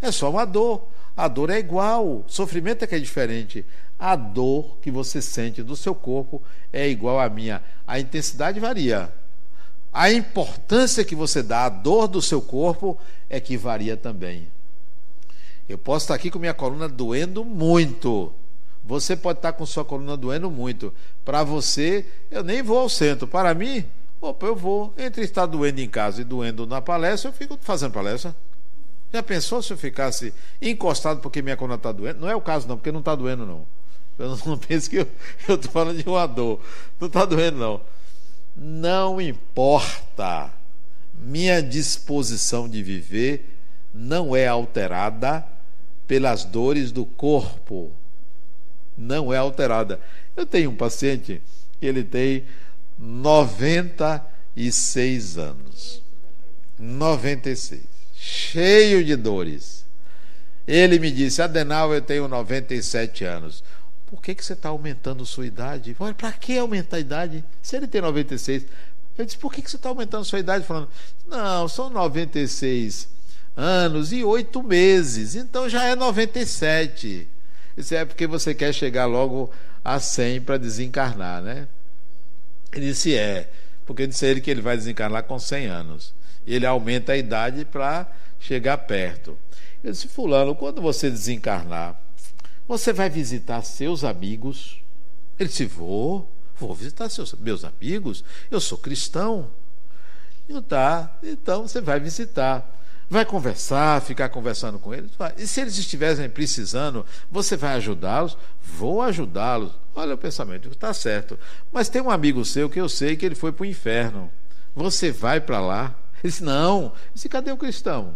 É 0.00 0.10
só 0.10 0.30
uma 0.30 0.44
dor. 0.44 0.86
A 1.16 1.26
dor 1.26 1.50
é 1.50 1.58
igual, 1.58 2.24
sofrimento 2.28 2.84
é 2.84 2.86
que 2.86 2.94
é 2.94 2.98
diferente. 2.98 3.64
A 3.98 4.14
dor 4.14 4.78
que 4.80 4.90
você 4.90 5.20
sente 5.20 5.62
do 5.62 5.74
seu 5.74 5.94
corpo 5.94 6.40
é 6.72 6.88
igual 6.88 7.18
à 7.18 7.28
minha. 7.28 7.60
A 7.86 7.98
intensidade 7.98 8.60
varia, 8.60 9.12
a 9.92 10.12
importância 10.12 11.04
que 11.04 11.14
você 11.14 11.42
dá 11.42 11.64
à 11.64 11.68
dor 11.68 12.06
do 12.06 12.22
seu 12.22 12.40
corpo 12.40 12.98
é 13.28 13.40
que 13.40 13.56
varia 13.56 13.96
também. 13.96 14.46
Eu 15.68 15.76
posso 15.76 16.04
estar 16.04 16.14
aqui 16.14 16.30
com 16.30 16.38
minha 16.38 16.54
coluna 16.54 16.88
doendo 16.88 17.44
muito. 17.44 18.32
Você 18.84 19.16
pode 19.16 19.40
estar 19.40 19.52
com 19.52 19.66
sua 19.66 19.84
coluna 19.84 20.16
doendo 20.16 20.50
muito. 20.50 20.94
Para 21.24 21.42
você, 21.42 22.06
eu 22.30 22.42
nem 22.42 22.62
vou 22.62 22.78
ao 22.78 22.88
centro. 22.88 23.26
Para 23.26 23.52
mim, 23.54 23.84
opa, 24.20 24.46
eu 24.46 24.56
vou. 24.56 24.94
Entre 24.96 25.22
estar 25.24 25.46
doendo 25.46 25.80
em 25.80 25.88
casa 25.88 26.20
e 26.20 26.24
doendo 26.24 26.66
na 26.66 26.80
palestra, 26.80 27.28
eu 27.28 27.34
fico 27.34 27.58
fazendo 27.60 27.92
palestra. 27.92 28.34
Já 29.12 29.22
pensou 29.22 29.62
se 29.62 29.72
eu 29.72 29.78
ficasse 29.78 30.34
encostado 30.60 31.20
porque 31.20 31.40
minha 31.40 31.56
coluna 31.56 31.76
está 31.76 31.92
doendo? 31.92 32.20
Não 32.20 32.28
é 32.28 32.36
o 32.36 32.40
caso, 32.40 32.68
não, 32.68 32.76
porque 32.76 32.92
não 32.92 33.00
está 33.00 33.14
doendo, 33.14 33.46
não. 33.46 33.66
Eu 34.18 34.36
não 34.44 34.58
penso 34.58 34.90
que 34.90 34.98
eu 34.98 35.08
estou 35.48 35.70
falando 35.70 36.02
de 36.02 36.08
uma 36.08 36.26
dor. 36.26 36.60
Não 37.00 37.06
está 37.06 37.24
doendo, 37.24 37.58
não. 37.58 37.80
Não 38.54 39.18
importa. 39.20 40.52
Minha 41.14 41.62
disposição 41.62 42.68
de 42.68 42.82
viver 42.82 43.56
não 43.94 44.36
é 44.36 44.46
alterada 44.46 45.46
pelas 46.06 46.44
dores 46.44 46.92
do 46.92 47.06
corpo. 47.06 47.90
Não 48.96 49.32
é 49.32 49.38
alterada. 49.38 50.00
Eu 50.36 50.44
tenho 50.44 50.70
um 50.70 50.76
paciente 50.76 51.40
que 51.80 51.86
ele 51.86 52.04
tem 52.04 52.44
96 52.98 55.38
anos. 55.38 56.02
96. 56.78 57.97
Cheio 58.28 59.02
de 59.02 59.16
dores. 59.16 59.86
Ele 60.66 60.98
me 60.98 61.10
disse: 61.10 61.40
Adenal, 61.40 61.94
eu 61.94 62.02
tenho 62.02 62.28
97 62.28 63.24
anos. 63.24 63.64
Por 64.06 64.20
que, 64.20 64.34
que 64.34 64.44
você 64.44 64.52
está 64.52 64.68
aumentando 64.68 65.24
sua 65.24 65.46
idade? 65.46 65.96
Para 66.16 66.32
que 66.32 66.58
aumentar 66.58 66.98
a 66.98 67.00
idade? 67.00 67.42
Se 67.62 67.76
ele 67.76 67.86
tem 67.86 68.02
96. 68.02 68.66
Eu 69.16 69.24
disse: 69.24 69.38
por 69.38 69.50
que, 69.50 69.62
que 69.62 69.70
você 69.70 69.76
está 69.76 69.88
aumentando 69.88 70.26
sua 70.26 70.40
idade? 70.40 70.66
Falando: 70.66 70.90
não, 71.26 71.66
são 71.68 71.88
96 71.88 73.08
anos 73.56 74.12
e 74.12 74.22
oito 74.22 74.62
meses, 74.62 75.34
então 75.34 75.66
já 75.66 75.84
é 75.84 75.96
97. 75.96 77.26
Isso 77.78 77.94
é 77.94 78.04
porque 78.04 78.26
você 78.26 78.54
quer 78.54 78.74
chegar 78.74 79.06
logo 79.06 79.50
a 79.82 79.98
100 79.98 80.42
para 80.42 80.58
desencarnar, 80.58 81.40
né? 81.40 81.66
Ele 82.74 82.88
disse: 82.88 83.16
é, 83.16 83.50
porque 83.86 84.06
disse 84.06 84.26
ele 84.26 84.42
que 84.42 84.50
ele 84.50 84.60
vai 84.60 84.76
desencarnar 84.76 85.24
com 85.24 85.38
100 85.38 85.66
anos. 85.66 86.17
Ele 86.54 86.66
aumenta 86.66 87.12
a 87.12 87.16
idade 87.16 87.64
para 87.64 88.06
chegar 88.38 88.78
perto. 88.78 89.36
Eu 89.82 89.92
disse: 89.92 90.08
Fulano, 90.08 90.54
quando 90.54 90.80
você 90.80 91.10
desencarnar, 91.10 92.00
você 92.66 92.92
vai 92.92 93.08
visitar 93.08 93.62
seus 93.62 94.04
amigos? 94.04 94.82
Ele 95.38 95.48
disse: 95.48 95.66
Vou, 95.66 96.30
vou 96.56 96.74
visitar 96.74 97.08
seus, 97.08 97.32
meus 97.34 97.64
amigos. 97.64 98.24
Eu 98.50 98.60
sou 98.60 98.78
cristão. 98.78 99.50
Então 100.48 100.62
tá, 100.62 101.16
então 101.22 101.68
você 101.68 101.80
vai 101.80 102.00
visitar. 102.00 102.74
Vai 103.10 103.24
conversar, 103.24 104.02
ficar 104.02 104.28
conversando 104.28 104.78
com 104.78 104.92
eles. 104.92 105.10
E 105.38 105.46
se 105.46 105.62
eles 105.62 105.78
estiverem 105.78 106.28
precisando, 106.28 107.06
você 107.30 107.56
vai 107.56 107.74
ajudá-los? 107.74 108.36
Vou 108.62 109.00
ajudá-los. 109.00 109.72
Olha 109.94 110.14
o 110.14 110.18
pensamento, 110.18 110.68
está 110.68 110.92
certo. 110.92 111.38
Mas 111.72 111.88
tem 111.88 112.02
um 112.02 112.10
amigo 112.10 112.44
seu 112.44 112.68
que 112.68 112.78
eu 112.78 112.88
sei 112.88 113.16
que 113.16 113.24
ele 113.24 113.34
foi 113.34 113.50
para 113.50 113.62
o 113.62 113.66
inferno. 113.66 114.30
Você 114.76 115.10
vai 115.10 115.40
para 115.40 115.58
lá? 115.58 115.94
Ele 116.22 116.30
disse: 116.30 116.42
Não. 116.42 116.84
Ele 116.84 116.92
disse: 117.14 117.28
Cadê 117.28 117.50
o 117.50 117.56
cristão? 117.56 118.14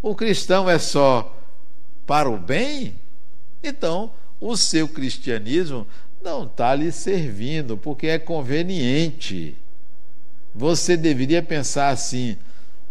O 0.00 0.14
cristão 0.14 0.68
é 0.68 0.78
só 0.78 1.36
para 2.06 2.28
o 2.28 2.38
bem? 2.38 2.96
Então, 3.62 4.12
o 4.40 4.56
seu 4.56 4.88
cristianismo 4.88 5.86
não 6.22 6.44
está 6.44 6.74
lhe 6.74 6.90
servindo, 6.90 7.76
porque 7.76 8.08
é 8.08 8.18
conveniente. 8.18 9.56
Você 10.54 10.96
deveria 10.96 11.42
pensar 11.42 11.88
assim: 11.88 12.36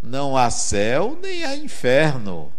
não 0.02 0.36
há 0.36 0.50
céu 0.50 1.18
nem 1.22 1.44
há 1.44 1.56
inferno. 1.56 2.52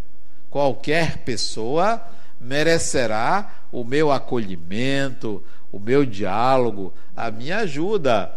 Qualquer 0.50 1.18
pessoa 1.18 2.02
merecerá 2.40 3.64
o 3.72 3.82
meu 3.84 4.12
acolhimento, 4.12 5.42
o 5.70 5.78
meu 5.78 6.04
diálogo, 6.04 6.92
a 7.16 7.30
minha 7.30 7.58
ajuda. 7.58 8.32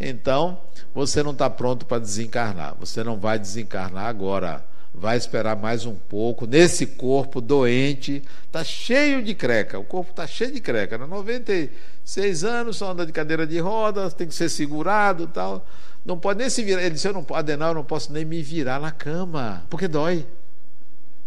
Então, 0.00 0.58
você 0.94 1.22
não 1.22 1.32
está 1.32 1.50
pronto 1.50 1.84
para 1.84 1.98
desencarnar. 1.98 2.74
Você 2.80 3.04
não 3.04 3.18
vai 3.18 3.38
desencarnar 3.38 4.06
agora. 4.06 4.64
Vai 4.94 5.16
esperar 5.16 5.56
mais 5.56 5.84
um 5.84 5.94
pouco. 5.94 6.46
Nesse 6.46 6.86
corpo 6.86 7.40
doente, 7.40 8.22
está 8.46 8.64
cheio 8.64 9.22
de 9.22 9.34
creca. 9.34 9.78
O 9.78 9.84
corpo 9.84 10.10
está 10.10 10.26
cheio 10.26 10.52
de 10.52 10.60
creca. 10.60 10.96
Né? 10.96 11.06
96 11.06 12.44
anos, 12.44 12.78
só 12.78 12.90
anda 12.90 13.04
de 13.04 13.12
cadeira 13.12 13.46
de 13.46 13.58
rodas, 13.58 14.14
tem 14.14 14.26
que 14.26 14.34
ser 14.34 14.48
segurado 14.48 15.26
tal. 15.26 15.66
Não 16.04 16.18
pode 16.18 16.38
nem 16.38 16.48
se 16.48 16.64
virar. 16.64 16.82
Ele 16.82 16.94
disse: 16.94 17.06
eu 17.06 17.12
não, 17.12 17.24
Adenal, 17.34 17.68
eu 17.68 17.74
não 17.74 17.84
posso 17.84 18.10
nem 18.12 18.24
me 18.24 18.42
virar 18.42 18.80
na 18.80 18.90
cama, 18.90 19.64
porque 19.68 19.86
dói. 19.86 20.26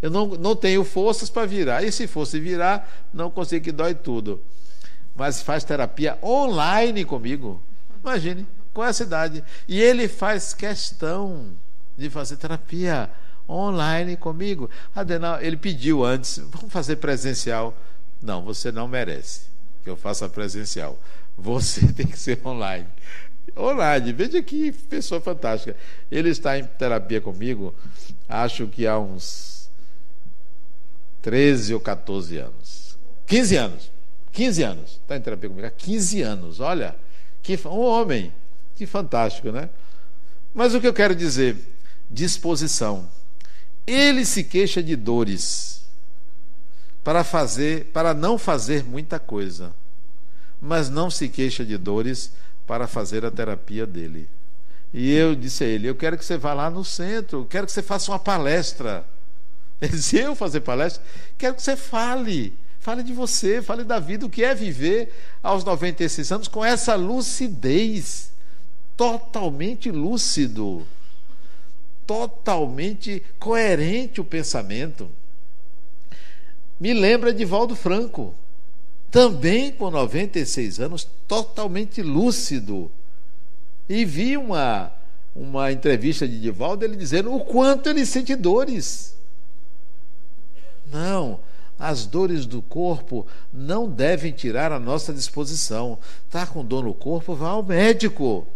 Eu 0.02 0.10
não, 0.10 0.28
não 0.28 0.56
tenho 0.56 0.84
forças 0.84 1.30
para 1.30 1.46
virar. 1.46 1.84
E 1.84 1.92
se 1.92 2.08
fosse 2.08 2.40
virar, 2.40 3.06
não 3.14 3.30
consigo 3.32 3.64
que 3.64 3.72
dói 3.72 3.94
tudo. 3.94 4.42
Mas 5.16 5.42
faz 5.42 5.64
terapia 5.64 6.18
online 6.22 7.06
comigo. 7.06 7.62
Imagine, 8.04 8.46
com 8.74 8.84
essa 8.84 9.04
idade. 9.04 9.44
E 9.68 9.80
ele 9.80 10.08
faz 10.08 10.54
questão 10.54 11.48
de 11.98 12.10
fazer 12.10 12.38
terapia 12.38 13.10
online 13.48 14.18
comigo. 14.18 14.70
Adenal, 14.96 15.42
ele 15.42 15.58
pediu 15.58 16.04
antes, 16.04 16.40
vamos 16.40 16.72
fazer 16.72 16.98
presencial. 16.98 17.76
Não, 18.22 18.44
você 18.44 18.72
não 18.72 18.88
merece 18.88 19.54
que 19.84 19.90
eu 19.90 19.98
faça 19.98 20.28
presencial. 20.30 20.98
Você 21.38 21.86
tem 21.94 22.08
que 22.08 22.18
ser 22.18 22.40
online. 22.46 22.88
Olade, 23.56 24.14
veja 24.14 24.42
que 24.42 24.72
pessoa 24.72 25.20
fantástica. 25.20 25.76
Ele 26.10 26.30
está 26.30 26.58
em 26.58 26.64
terapia 26.64 27.20
comigo, 27.22 27.76
acho 28.28 28.68
que 28.68 28.88
há 28.88 28.98
uns 28.98 29.70
13 31.22 31.74
ou 31.74 31.80
14 31.80 32.38
anos. 32.38 32.98
15 33.28 33.56
anos. 33.56 33.92
15 34.32 34.64
anos. 34.64 34.92
Está 34.92 35.18
em 35.18 35.22
terapia 35.22 35.50
comigo 35.50 35.68
há 35.68 35.72
15 35.72 36.22
anos. 36.22 36.60
Olha, 36.60 36.96
que 37.42 37.60
um 37.66 37.80
homem. 37.80 38.34
Que 38.76 38.86
fantástico, 38.86 39.52
né? 39.52 39.70
Mas 40.54 40.74
o 40.74 40.82
que 40.82 40.88
eu 40.88 40.94
quero 40.94 41.16
dizer? 41.16 41.58
Disposição. 42.10 43.10
Ele 43.86 44.26
se 44.26 44.44
queixa 44.44 44.82
de 44.82 44.96
dores 44.96 45.86
para 47.04 47.24
fazer, 47.24 47.86
para 47.94 48.14
não 48.14 48.38
fazer 48.38 48.84
muita 48.84 49.20
coisa, 49.20 49.74
mas 50.62 50.90
não 50.90 51.10
se 51.10 51.28
queixa 51.28 51.66
de 51.66 51.78
dores 51.78 52.32
para 52.66 52.88
fazer 52.88 53.26
a 53.26 53.32
terapia 53.32 53.86
dele. 53.86 54.30
E 54.94 55.12
eu 55.12 55.36
disse 55.36 55.64
a 55.64 55.68
ele: 55.68 55.88
Eu 55.88 55.96
quero 55.96 56.18
que 56.18 56.24
você 56.24 56.38
vá 56.38 56.54
lá 56.54 56.70
no 56.70 56.86
centro, 56.86 57.46
quero 57.50 57.66
que 57.66 57.72
você 57.72 57.82
faça 57.82 58.12
uma 58.12 58.20
palestra. 58.20 59.06
Ele 59.82 60.00
Eu 60.14 60.36
fazer 60.36 60.62
palestra? 60.62 61.04
Quero 61.38 61.56
que 61.56 61.64
você 61.64 61.76
fale. 61.76 62.56
Fale 62.80 63.02
de 63.02 63.14
você, 63.14 63.62
fale 63.62 63.84
da 63.86 63.98
vida, 63.98 64.26
o 64.26 64.30
que 64.30 64.44
é 64.44 64.54
viver 64.54 65.14
aos 65.42 65.64
96 65.64 66.32
anos 66.34 66.48
com 66.50 66.64
essa 66.64 66.96
lucidez. 66.96 68.33
Totalmente 68.96 69.92
lúcido. 69.92 70.86
Totalmente 72.06 73.24
coerente 73.40 74.22
o 74.22 74.26
pensamento. 74.26 75.10
Me 76.80 76.94
lembra 76.94 77.34
de 77.34 77.46
Valdo 77.46 77.76
Franco 77.76 78.36
também 79.14 79.72
com 79.72 79.92
96 79.92 80.80
anos, 80.80 81.08
totalmente 81.28 82.02
lúcido. 82.02 82.92
E 83.88 84.04
vi 84.04 84.36
uma, 84.36 84.92
uma 85.36 85.72
entrevista 85.72 86.28
de 86.28 86.42
Divaldo, 86.42 86.84
ele 86.84 86.96
dizendo 86.96 87.32
o 87.32 87.40
quanto 87.40 87.90
ele 87.90 88.08
sente 88.08 88.36
dores. 88.36 89.16
Não, 90.92 91.40
as 91.78 92.08
dores 92.08 92.48
do 92.48 92.60
corpo 92.60 93.28
não 93.54 93.88
devem 93.88 94.32
tirar 94.32 94.72
a 94.72 94.80
nossa 94.80 95.14
disposição. 95.14 96.00
Está 96.26 96.48
com 96.48 96.66
dor 96.66 96.84
no 96.84 96.94
corpo? 96.96 97.36
Vá 97.36 97.50
ao 97.50 97.62
médico. 97.62 98.48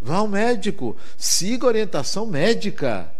Vá 0.00 0.16
ao 0.16 0.28
médico. 0.28 0.96
Siga 1.16 1.66
a 1.66 1.68
orientação 1.68 2.26
médica. 2.26 3.10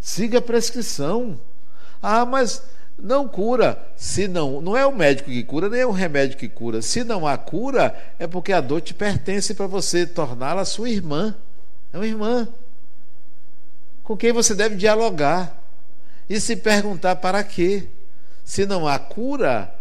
Siga 0.00 0.38
a 0.38 0.42
prescrição. 0.42 1.38
Ah, 2.02 2.24
mas 2.24 2.62
não 2.98 3.28
cura. 3.28 3.78
Se 3.96 4.28
não, 4.28 4.60
não 4.60 4.76
é 4.76 4.84
o 4.84 4.94
médico 4.94 5.30
que 5.30 5.42
cura, 5.42 5.68
nem 5.68 5.80
é 5.80 5.86
o 5.86 5.90
remédio 5.90 6.36
que 6.36 6.48
cura. 6.48 6.82
Se 6.82 7.04
não 7.04 7.26
há 7.26 7.36
cura, 7.36 7.96
é 8.18 8.26
porque 8.26 8.52
a 8.52 8.60
dor 8.60 8.80
te 8.80 8.94
pertence 8.94 9.54
para 9.54 9.66
você 9.66 10.06
torná-la 10.06 10.64
sua 10.64 10.90
irmã. 10.90 11.34
É 11.92 11.96
uma 11.96 12.06
irmã 12.06 12.48
com 14.02 14.16
quem 14.16 14.32
você 14.32 14.54
deve 14.54 14.74
dialogar 14.74 15.62
e 16.28 16.40
se 16.40 16.56
perguntar 16.56 17.16
para 17.16 17.44
quê. 17.44 17.88
Se 18.44 18.64
não 18.64 18.88
há 18.88 18.98
cura, 18.98 19.74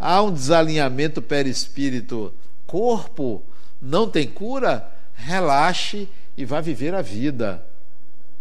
há 0.00 0.22
um 0.22 0.32
desalinhamento 0.32 1.20
perispírito 1.20 2.32
corpo, 2.66 3.42
não 3.80 4.08
tem 4.08 4.26
cura, 4.26 4.90
relaxe 5.18 6.08
e 6.36 6.44
vá 6.44 6.60
viver 6.60 6.94
a 6.94 7.02
vida. 7.02 7.62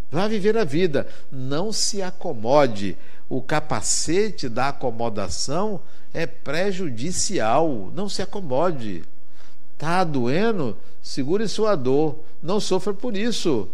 Vá 0.10 0.28
viver 0.28 0.58
a 0.58 0.64
vida, 0.64 1.06
não 1.30 1.74
se 1.74 2.02
acomode 2.02 2.96
o 3.30 3.42
capacete 3.42 4.48
da 4.48 4.70
acomodação 4.70 5.82
é 6.14 6.26
prejudicial. 6.26 7.92
Não 7.94 8.08
se 8.08 8.22
acomode. 8.22 9.04
Está 9.74 10.04
doendo? 10.04 10.78
Segure 11.02 11.48
sua 11.48 11.76
dor. 11.76 12.20
Não 12.42 12.60
sofra 12.60 12.94
por 12.94 13.16
isso. 13.16 13.68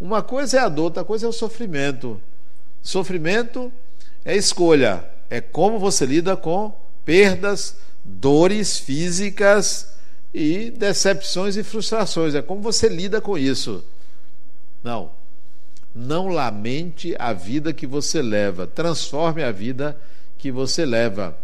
Uma 0.00 0.22
coisa 0.22 0.58
é 0.58 0.60
a 0.60 0.68
dor, 0.68 0.84
outra 0.84 1.04
coisa 1.04 1.26
é 1.26 1.28
o 1.28 1.32
sofrimento. 1.32 2.20
Sofrimento 2.80 3.72
é 4.24 4.36
escolha. 4.36 5.04
É 5.28 5.40
como 5.40 5.78
você 5.78 6.06
lida 6.06 6.36
com 6.36 6.72
perdas, 7.04 7.76
dores 8.04 8.78
físicas 8.78 9.91
e 10.32 10.70
decepções 10.70 11.56
e 11.56 11.62
frustrações. 11.62 12.34
É 12.34 12.42
como 12.42 12.60
você 12.62 12.88
lida 12.88 13.20
com 13.20 13.36
isso. 13.36 13.84
Não. 14.82 15.10
Não 15.94 16.28
lamente 16.28 17.14
a 17.18 17.32
vida 17.32 17.72
que 17.72 17.86
você 17.86 18.22
leva, 18.22 18.66
transforme 18.66 19.42
a 19.42 19.52
vida 19.52 19.98
que 20.38 20.50
você 20.50 20.86
leva. 20.86 21.36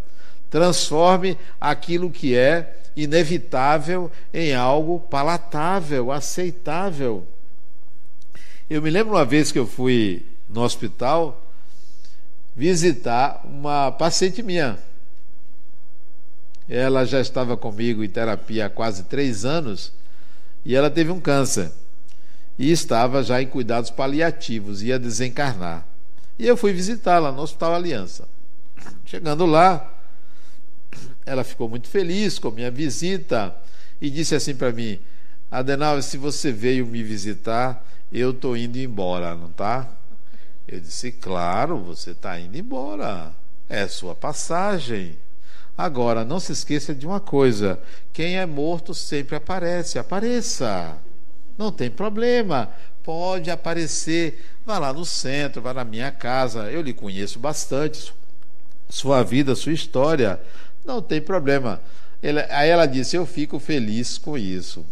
Transforme 0.50 1.36
aquilo 1.60 2.10
que 2.10 2.34
é 2.34 2.76
inevitável 2.96 4.10
em 4.32 4.54
algo 4.54 4.98
palatável, 4.98 6.10
aceitável. 6.10 7.26
Eu 8.68 8.80
me 8.80 8.90
lembro 8.90 9.14
uma 9.14 9.24
vez 9.24 9.52
que 9.52 9.58
eu 9.58 9.66
fui 9.66 10.24
no 10.48 10.62
hospital 10.62 11.44
visitar 12.56 13.42
uma 13.44 13.92
paciente 13.92 14.42
minha. 14.42 14.78
Ela 16.68 17.04
já 17.04 17.20
estava 17.20 17.56
comigo 17.56 18.04
em 18.04 18.08
terapia 18.08 18.66
há 18.66 18.70
quase 18.70 19.04
três 19.04 19.44
anos 19.44 19.92
e 20.64 20.74
ela 20.74 20.90
teve 20.90 21.10
um 21.10 21.20
câncer 21.20 21.72
e 22.58 22.70
estava 22.70 23.22
já 23.22 23.40
em 23.40 23.46
cuidados 23.46 23.90
paliativos, 23.90 24.82
ia 24.82 24.98
desencarnar. 24.98 25.86
E 26.38 26.46
eu 26.46 26.56
fui 26.56 26.72
visitá-la 26.72 27.32
no 27.32 27.40
Hospital 27.40 27.74
Aliança. 27.74 28.28
Chegando 29.04 29.46
lá, 29.46 29.94
ela 31.24 31.42
ficou 31.44 31.68
muito 31.68 31.88
feliz 31.88 32.38
com 32.38 32.48
a 32.48 32.52
minha 32.52 32.70
visita 32.70 33.54
e 34.00 34.10
disse 34.10 34.34
assim 34.34 34.54
para 34.54 34.72
mim: 34.72 34.98
Adenal, 35.50 36.00
se 36.02 36.16
você 36.16 36.52
veio 36.52 36.86
me 36.86 37.02
visitar, 37.02 37.84
eu 38.12 38.30
estou 38.30 38.56
indo 38.56 38.78
embora, 38.78 39.34
não 39.34 39.48
tá? 39.48 39.88
Eu 40.66 40.80
disse: 40.80 41.12
Claro, 41.12 41.78
você 41.78 42.10
está 42.10 42.38
indo 42.38 42.56
embora. 42.56 43.32
É 43.68 43.86
sua 43.86 44.14
passagem. 44.14 45.16
Agora, 45.78 46.24
não 46.24 46.40
se 46.40 46.50
esqueça 46.50 46.92
de 46.92 47.06
uma 47.06 47.20
coisa: 47.20 47.78
quem 48.12 48.36
é 48.36 48.44
morto 48.44 48.92
sempre 48.92 49.36
aparece. 49.36 49.96
Apareça. 49.96 50.98
Não 51.56 51.70
tem 51.70 51.88
problema. 51.88 52.68
Pode 53.04 53.48
aparecer. 53.48 54.44
Vá 54.66 54.76
lá 54.80 54.92
no 54.92 55.04
centro, 55.04 55.62
vá 55.62 55.72
na 55.72 55.84
minha 55.84 56.10
casa. 56.10 56.68
Eu 56.68 56.82
lhe 56.82 56.92
conheço 56.92 57.38
bastante. 57.38 58.12
Sua 58.88 59.22
vida, 59.22 59.54
sua 59.54 59.72
história. 59.72 60.40
Não 60.84 61.00
tem 61.00 61.20
problema. 61.20 61.80
aí 62.50 62.68
ela 62.68 62.86
disse: 62.86 63.14
Eu 63.14 63.24
fico 63.24 63.60
feliz 63.60 64.18
com 64.18 64.36
isso. 64.36 64.84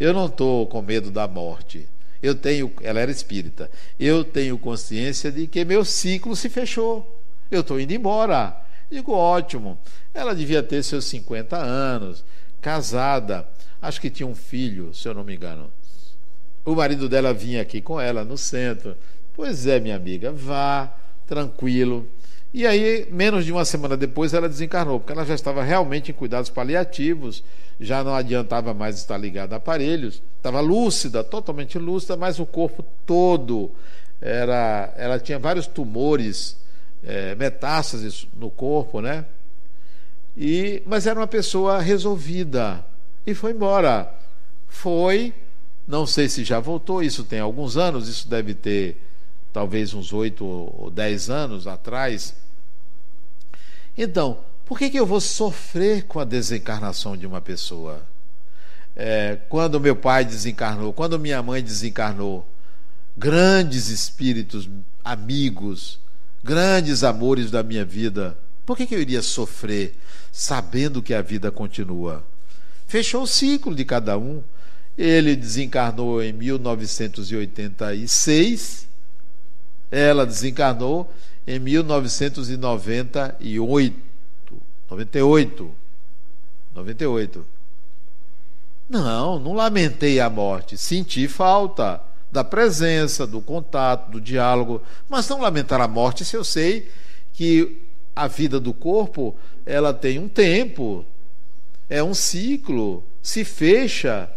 Eu 0.00 0.12
não 0.12 0.26
estou 0.26 0.66
com 0.66 0.82
medo 0.82 1.12
da 1.12 1.28
morte. 1.28 1.88
Eu 2.20 2.34
tenho, 2.34 2.72
ela 2.82 2.98
era 2.98 3.12
espírita. 3.12 3.70
Eu 3.98 4.24
tenho 4.24 4.58
consciência 4.58 5.30
de 5.30 5.46
que 5.46 5.64
meu 5.64 5.84
ciclo 5.84 6.34
se 6.34 6.48
fechou. 6.48 7.20
Eu 7.48 7.60
estou 7.60 7.78
indo 7.78 7.92
embora. 7.92 8.56
Digo, 8.90 9.12
ótimo. 9.12 9.78
Ela 10.14 10.34
devia 10.34 10.62
ter 10.62 10.82
seus 10.82 11.04
50 11.06 11.56
anos, 11.56 12.24
casada, 12.60 13.46
acho 13.80 14.00
que 14.00 14.10
tinha 14.10 14.26
um 14.26 14.34
filho, 14.34 14.94
se 14.94 15.08
eu 15.08 15.14
não 15.14 15.24
me 15.24 15.34
engano. 15.34 15.70
O 16.64 16.74
marido 16.74 17.08
dela 17.08 17.32
vinha 17.32 17.60
aqui 17.62 17.80
com 17.80 18.00
ela 18.00 18.24
no 18.24 18.38
centro. 18.38 18.96
Pois 19.34 19.66
é, 19.66 19.80
minha 19.80 19.96
amiga, 19.96 20.30
vá, 20.30 20.94
tranquilo. 21.26 22.06
E 22.54 22.66
aí, 22.66 23.08
menos 23.10 23.46
de 23.46 23.52
uma 23.52 23.64
semana 23.64 23.96
depois, 23.96 24.34
ela 24.34 24.48
desencarnou, 24.48 25.00
porque 25.00 25.12
ela 25.12 25.24
já 25.24 25.34
estava 25.34 25.62
realmente 25.62 26.10
em 26.10 26.14
cuidados 26.14 26.50
paliativos, 26.50 27.42
já 27.80 28.04
não 28.04 28.14
adiantava 28.14 28.74
mais 28.74 28.98
estar 28.98 29.16
ligada 29.16 29.56
a 29.56 29.58
aparelhos, 29.58 30.22
estava 30.36 30.60
lúcida, 30.60 31.24
totalmente 31.24 31.78
lúcida, 31.78 32.14
mas 32.14 32.38
o 32.38 32.44
corpo 32.44 32.84
todo 33.06 33.70
era. 34.20 34.92
Ela 34.98 35.18
tinha 35.18 35.38
vários 35.38 35.66
tumores, 35.66 36.58
é, 37.02 37.34
metástases 37.34 38.28
no 38.38 38.50
corpo, 38.50 39.00
né? 39.00 39.24
E, 40.36 40.82
mas 40.86 41.06
era 41.06 41.20
uma 41.20 41.26
pessoa 41.26 41.80
resolvida 41.80 42.84
e 43.26 43.34
foi 43.34 43.52
embora. 43.52 44.12
Foi, 44.68 45.34
não 45.86 46.06
sei 46.06 46.28
se 46.28 46.44
já 46.44 46.58
voltou, 46.58 47.02
isso 47.02 47.24
tem 47.24 47.40
alguns 47.40 47.76
anos, 47.76 48.08
isso 48.08 48.28
deve 48.28 48.54
ter 48.54 48.96
talvez 49.52 49.92
uns 49.92 50.12
oito 50.12 50.44
ou 50.44 50.90
dez 50.90 51.28
anos 51.28 51.66
atrás. 51.66 52.34
Então, 53.96 54.38
por 54.64 54.78
que, 54.78 54.88
que 54.88 54.98
eu 54.98 55.04
vou 55.04 55.20
sofrer 55.20 56.04
com 56.04 56.18
a 56.18 56.24
desencarnação 56.24 57.16
de 57.16 57.26
uma 57.26 57.40
pessoa? 57.40 58.02
É, 58.96 59.38
quando 59.48 59.80
meu 59.80 59.94
pai 59.94 60.24
desencarnou, 60.24 60.92
quando 60.92 61.18
minha 61.18 61.42
mãe 61.42 61.62
desencarnou, 61.62 62.46
grandes 63.16 63.88
espíritos, 63.88 64.68
amigos, 65.04 65.98
grandes 66.42 67.04
amores 67.04 67.50
da 67.50 67.62
minha 67.62 67.84
vida, 67.84 68.36
por 68.64 68.76
que, 68.76 68.86
que 68.86 68.94
eu 68.94 69.00
iria 69.00 69.22
sofrer 69.22 69.96
sabendo 70.30 71.02
que 71.02 71.12
a 71.12 71.22
vida 71.22 71.50
continua? 71.50 72.24
Fechou 72.86 73.22
o 73.22 73.26
ciclo 73.26 73.74
de 73.74 73.84
cada 73.84 74.16
um. 74.18 74.40
Ele 74.96 75.34
desencarnou 75.34 76.22
em 76.22 76.32
1986, 76.32 78.86
ela 79.90 80.24
desencarnou 80.26 81.12
em 81.46 81.58
1998. 81.58 83.96
98. 84.90 85.74
98. 86.74 87.46
Não, 88.88 89.38
não 89.38 89.52
lamentei 89.54 90.18
a 90.20 90.28
morte, 90.28 90.76
senti 90.76 91.26
falta 91.26 92.02
da 92.30 92.44
presença, 92.44 93.26
do 93.26 93.40
contato, 93.40 94.10
do 94.10 94.20
diálogo, 94.20 94.82
mas 95.08 95.26
não 95.28 95.40
lamentar 95.40 95.80
a 95.80 95.88
morte 95.88 96.24
se 96.24 96.36
eu 96.36 96.44
sei 96.44 96.90
que 97.32 97.80
a 98.14 98.26
vida 98.26 98.60
do 98.60 98.72
corpo, 98.74 99.34
ela 99.64 99.92
tem 99.94 100.18
um 100.18 100.28
tempo, 100.28 101.04
é 101.88 102.02
um 102.02 102.14
ciclo, 102.14 103.04
se 103.22 103.44
fecha. 103.44 104.30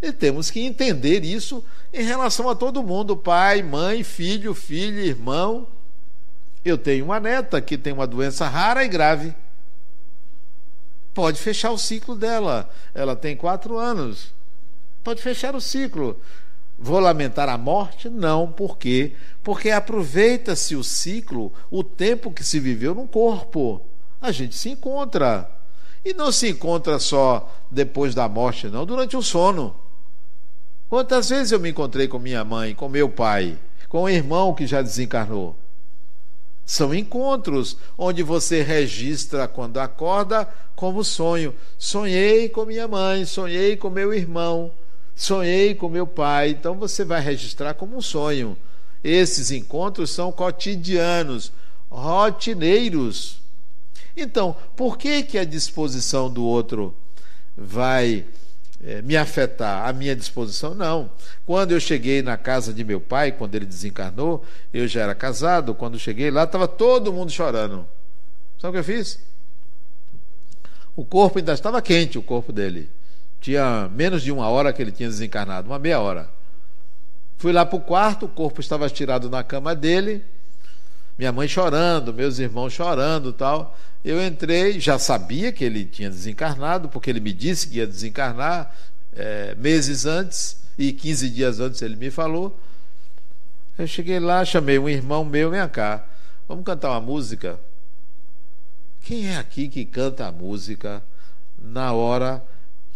E 0.00 0.12
temos 0.12 0.50
que 0.50 0.60
entender 0.60 1.24
isso 1.24 1.64
em 1.92 2.02
relação 2.02 2.48
a 2.48 2.54
todo 2.54 2.82
mundo, 2.82 3.16
pai, 3.16 3.62
mãe, 3.62 4.02
filho, 4.02 4.54
filha, 4.54 5.00
irmão. 5.00 5.66
Eu 6.64 6.78
tenho 6.78 7.04
uma 7.04 7.18
neta 7.18 7.60
que 7.60 7.78
tem 7.78 7.92
uma 7.92 8.06
doença 8.06 8.46
rara 8.48 8.84
e 8.84 8.88
grave. 8.88 9.34
Pode 11.14 11.40
fechar 11.40 11.70
o 11.70 11.78
ciclo 11.78 12.14
dela. 12.14 12.70
Ela 12.94 13.16
tem 13.16 13.36
quatro 13.36 13.76
anos. 13.76 14.32
Pode 15.02 15.22
fechar 15.22 15.56
o 15.56 15.60
ciclo. 15.60 16.20
Vou 16.78 17.00
lamentar 17.00 17.48
a 17.48 17.58
morte? 17.58 18.08
Não, 18.08 18.52
por 18.52 18.78
quê? 18.78 19.12
Porque 19.42 19.70
aproveita-se 19.70 20.76
o 20.76 20.84
ciclo, 20.84 21.52
o 21.70 21.82
tempo 21.82 22.30
que 22.30 22.44
se 22.44 22.60
viveu 22.60 22.94
no 22.94 23.08
corpo. 23.08 23.80
A 24.20 24.30
gente 24.30 24.54
se 24.54 24.70
encontra. 24.70 25.50
E 26.04 26.14
não 26.14 26.30
se 26.30 26.48
encontra 26.48 27.00
só 27.00 27.52
depois 27.68 28.14
da 28.14 28.28
morte, 28.28 28.68
não, 28.68 28.86
durante 28.86 29.16
o 29.16 29.22
sono. 29.22 29.74
Quantas 30.88 31.28
vezes 31.28 31.50
eu 31.50 31.58
me 31.58 31.70
encontrei 31.70 32.06
com 32.06 32.18
minha 32.18 32.44
mãe, 32.44 32.74
com 32.74 32.88
meu 32.88 33.08
pai, 33.08 33.58
com 33.88 34.04
o 34.04 34.08
irmão 34.08 34.54
que 34.54 34.66
já 34.66 34.80
desencarnou? 34.80 35.56
São 36.64 36.94
encontros 36.94 37.76
onde 37.96 38.22
você 38.22 38.62
registra 38.62 39.48
quando 39.48 39.78
acorda 39.78 40.48
como 40.76 41.02
sonho. 41.02 41.54
Sonhei 41.76 42.48
com 42.48 42.64
minha 42.64 42.86
mãe, 42.86 43.24
sonhei 43.24 43.76
com 43.76 43.90
meu 43.90 44.14
irmão, 44.14 44.70
sonhei 45.18 45.74
com 45.74 45.88
meu 45.88 46.06
pai. 46.06 46.50
Então 46.50 46.74
você 46.74 47.04
vai 47.04 47.20
registrar 47.20 47.74
como 47.74 47.96
um 47.96 48.00
sonho. 48.00 48.56
Esses 49.02 49.50
encontros 49.50 50.10
são 50.10 50.32
cotidianos, 50.32 51.52
rotineiros. 51.90 53.40
Então, 54.16 54.56
por 54.76 54.96
que 54.96 55.22
que 55.22 55.38
a 55.38 55.44
disposição 55.44 56.30
do 56.30 56.44
outro 56.44 56.94
vai 57.56 58.24
é, 58.82 59.02
me 59.02 59.16
afetar? 59.16 59.88
A 59.88 59.92
minha 59.92 60.16
disposição 60.16 60.74
não. 60.74 61.10
Quando 61.46 61.72
eu 61.72 61.80
cheguei 61.80 62.22
na 62.22 62.36
casa 62.36 62.72
de 62.72 62.84
meu 62.84 63.00
pai, 63.00 63.32
quando 63.32 63.54
ele 63.54 63.66
desencarnou, 63.66 64.44
eu 64.72 64.88
já 64.88 65.02
era 65.02 65.14
casado. 65.14 65.74
Quando 65.74 65.98
cheguei 65.98 66.30
lá, 66.30 66.44
estava 66.44 66.66
todo 66.66 67.12
mundo 67.12 67.30
chorando. 67.30 67.86
Sabe 68.60 68.70
o 68.70 68.82
que 68.82 68.90
eu 68.90 68.96
fiz? 68.96 69.20
O 70.96 71.04
corpo 71.04 71.38
ainda 71.38 71.52
estava 71.52 71.80
quente, 71.80 72.18
o 72.18 72.22
corpo 72.22 72.52
dele. 72.52 72.90
Tinha 73.40 73.88
menos 73.94 74.22
de 74.22 74.32
uma 74.32 74.48
hora 74.48 74.72
que 74.72 74.82
ele 74.82 74.92
tinha 74.92 75.08
desencarnado, 75.08 75.68
uma 75.68 75.78
meia 75.78 76.00
hora. 76.00 76.28
Fui 77.36 77.52
lá 77.52 77.64
para 77.64 77.76
o 77.76 77.80
quarto, 77.80 78.26
o 78.26 78.28
corpo 78.28 78.60
estava 78.60 78.86
estirado 78.86 79.30
na 79.30 79.44
cama 79.44 79.74
dele, 79.74 80.24
minha 81.16 81.30
mãe 81.30 81.46
chorando, 81.46 82.12
meus 82.12 82.38
irmãos 82.38 82.72
chorando 82.72 83.32
tal. 83.32 83.76
Eu 84.04 84.24
entrei, 84.24 84.80
já 84.80 84.98
sabia 84.98 85.52
que 85.52 85.64
ele 85.64 85.84
tinha 85.84 86.10
desencarnado, 86.10 86.88
porque 86.88 87.10
ele 87.10 87.20
me 87.20 87.32
disse 87.32 87.68
que 87.68 87.78
ia 87.78 87.86
desencarnar 87.86 88.74
é, 89.14 89.54
meses 89.56 90.06
antes, 90.06 90.58
e 90.76 90.92
15 90.92 91.30
dias 91.30 91.60
antes 91.60 91.82
ele 91.82 91.96
me 91.96 92.10
falou. 92.10 92.58
Eu 93.76 93.86
cheguei 93.86 94.18
lá, 94.18 94.44
chamei 94.44 94.78
um 94.78 94.88
irmão 94.88 95.24
meu, 95.24 95.50
vem 95.50 95.68
cá, 95.68 96.04
vamos 96.48 96.64
cantar 96.64 96.90
uma 96.90 97.00
música. 97.00 97.58
Quem 99.00 99.28
é 99.28 99.36
aqui 99.36 99.68
que 99.68 99.84
canta 99.84 100.26
a 100.26 100.32
música 100.32 101.02
na 101.60 101.92
hora 101.92 102.42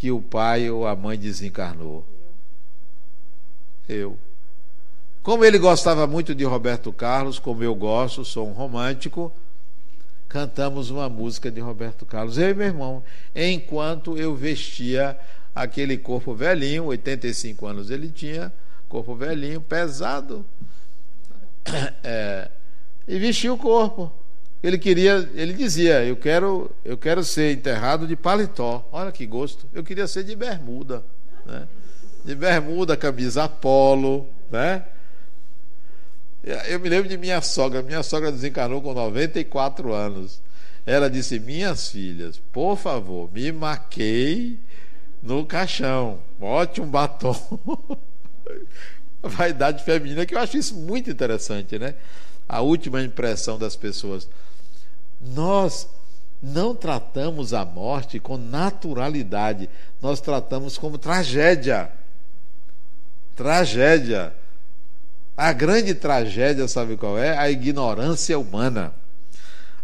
que 0.02 0.10
o 0.10 0.20
pai 0.20 0.68
ou 0.68 0.84
a 0.84 0.96
mãe 0.96 1.16
desencarnou? 1.16 2.04
Eu. 3.88 4.18
Como 5.22 5.44
ele 5.44 5.60
gostava 5.60 6.08
muito 6.08 6.34
de 6.34 6.42
Roberto 6.42 6.92
Carlos, 6.92 7.38
como 7.38 7.62
eu 7.62 7.72
gosto, 7.72 8.24
sou 8.24 8.48
um 8.48 8.52
romântico, 8.52 9.32
cantamos 10.28 10.90
uma 10.90 11.08
música 11.08 11.52
de 11.52 11.60
Roberto 11.60 12.04
Carlos, 12.04 12.36
eu 12.36 12.50
e 12.50 12.54
meu 12.54 12.66
irmão, 12.66 13.04
enquanto 13.32 14.18
eu 14.18 14.34
vestia 14.34 15.16
aquele 15.54 15.96
corpo 15.96 16.34
velhinho, 16.34 16.86
85 16.86 17.64
anos 17.64 17.88
ele 17.88 18.08
tinha, 18.08 18.52
corpo 18.88 19.14
velhinho, 19.14 19.60
pesado, 19.60 20.44
é, 22.02 22.50
e 23.06 23.20
vestia 23.20 23.54
o 23.54 23.56
corpo. 23.56 24.12
Ele 24.62 24.78
queria, 24.78 25.28
ele 25.34 25.52
dizia, 25.52 26.04
eu 26.04 26.16
quero, 26.16 26.70
eu 26.84 26.96
quero 26.96 27.24
ser 27.24 27.52
enterrado 27.52 28.06
de 28.06 28.14
paletó. 28.14 28.88
Olha 28.92 29.10
que 29.10 29.26
gosto. 29.26 29.66
Eu 29.74 29.82
queria 29.82 30.06
ser 30.06 30.22
de 30.22 30.36
bermuda, 30.36 31.02
né? 31.44 31.66
De 32.24 32.34
bermuda, 32.36 32.96
camisa 32.96 33.48
polo, 33.48 34.28
né? 34.50 34.84
Eu 36.68 36.78
me 36.78 36.88
lembro 36.88 37.08
de 37.08 37.16
minha 37.16 37.40
sogra. 37.40 37.82
Minha 37.82 38.02
sogra 38.02 38.30
desencarnou 38.30 38.80
com 38.80 38.94
94 38.94 39.92
anos. 39.92 40.40
Ela 40.86 41.08
disse: 41.08 41.38
Minhas 41.38 41.88
filhas, 41.88 42.40
por 42.52 42.76
favor, 42.76 43.30
me 43.32 43.50
maquei 43.50 44.58
no 45.22 45.46
caixão. 45.46 46.18
Bote 46.38 46.80
um 46.80 46.86
batom. 46.88 47.36
Vaidade 49.22 49.84
feminina, 49.84 50.26
que 50.26 50.34
eu 50.34 50.38
acho 50.40 50.56
isso 50.56 50.74
muito 50.74 51.08
interessante, 51.08 51.78
né? 51.78 51.94
A 52.48 52.60
última 52.60 53.02
impressão 53.02 53.56
das 53.56 53.76
pessoas. 53.76 54.28
Nós 55.22 55.88
não 56.42 56.74
tratamos 56.74 57.54
a 57.54 57.64
morte 57.64 58.18
com 58.18 58.36
naturalidade, 58.36 59.70
nós 60.00 60.20
tratamos 60.20 60.76
como 60.76 60.98
tragédia. 60.98 61.90
Tragédia. 63.36 64.34
A 65.36 65.52
grande 65.52 65.94
tragédia, 65.94 66.66
sabe 66.66 66.96
qual 66.96 67.16
é? 67.16 67.38
A 67.38 67.50
ignorância 67.50 68.38
humana. 68.38 68.92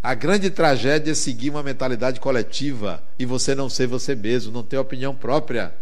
A 0.01 0.13
grande 0.13 0.49
tragédia 0.49 1.11
é 1.11 1.15
seguir 1.15 1.49
uma 1.49 1.63
mentalidade 1.63 2.19
coletiva 2.19 3.03
e 3.17 3.25
você 3.25 3.55
não 3.55 3.69
ser 3.69 3.87
você 3.87 4.15
mesmo, 4.15 4.51
não 4.51 4.63
ter 4.63 4.77
opinião 4.77 5.15
própria. 5.15 5.73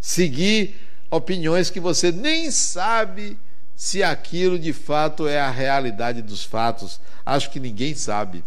Seguir 0.00 0.76
opiniões 1.10 1.70
que 1.70 1.80
você 1.80 2.10
nem 2.10 2.50
sabe 2.50 3.38
se 3.76 4.02
aquilo 4.02 4.58
de 4.58 4.72
fato 4.72 5.26
é 5.26 5.40
a 5.40 5.50
realidade 5.50 6.22
dos 6.22 6.44
fatos. 6.44 7.00
Acho 7.24 7.50
que 7.50 7.60
ninguém 7.60 7.94
sabe. 7.94 8.44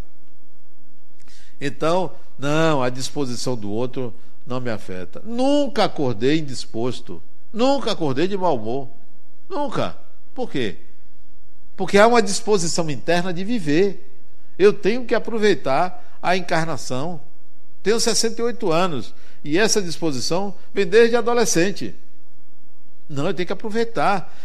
Então, 1.59 2.11
não, 2.37 2.81
a 2.81 2.89
disposição 2.89 3.55
do 3.55 3.71
outro 3.71 4.13
não 4.45 4.59
me 4.59 4.69
afeta. 4.69 5.21
Nunca 5.25 5.85
acordei 5.85 6.39
indisposto. 6.39 7.21
Nunca 7.51 7.91
acordei 7.91 8.27
de 8.27 8.37
mau 8.37 8.55
humor. 8.55 8.89
Nunca. 9.49 9.97
Por 10.33 10.49
quê? 10.49 10.77
Porque 11.75 11.97
há 11.97 12.07
uma 12.07 12.21
disposição 12.21 12.89
interna 12.89 13.33
de 13.33 13.43
viver. 13.43 14.11
Eu 14.57 14.73
tenho 14.73 15.05
que 15.05 15.15
aproveitar 15.15 16.17
a 16.21 16.35
encarnação. 16.35 17.19
Tenho 17.81 17.99
68 17.99 18.71
anos 18.71 19.13
e 19.45 19.59
essa 19.59 19.79
disposição 19.79 20.55
vem 20.73 20.87
desde 20.87 21.15
adolescente. 21.15 21.93
Não, 23.07 23.27
eu 23.27 23.33
tenho 23.33 23.45
que 23.45 23.53
aproveitar. 23.53 24.35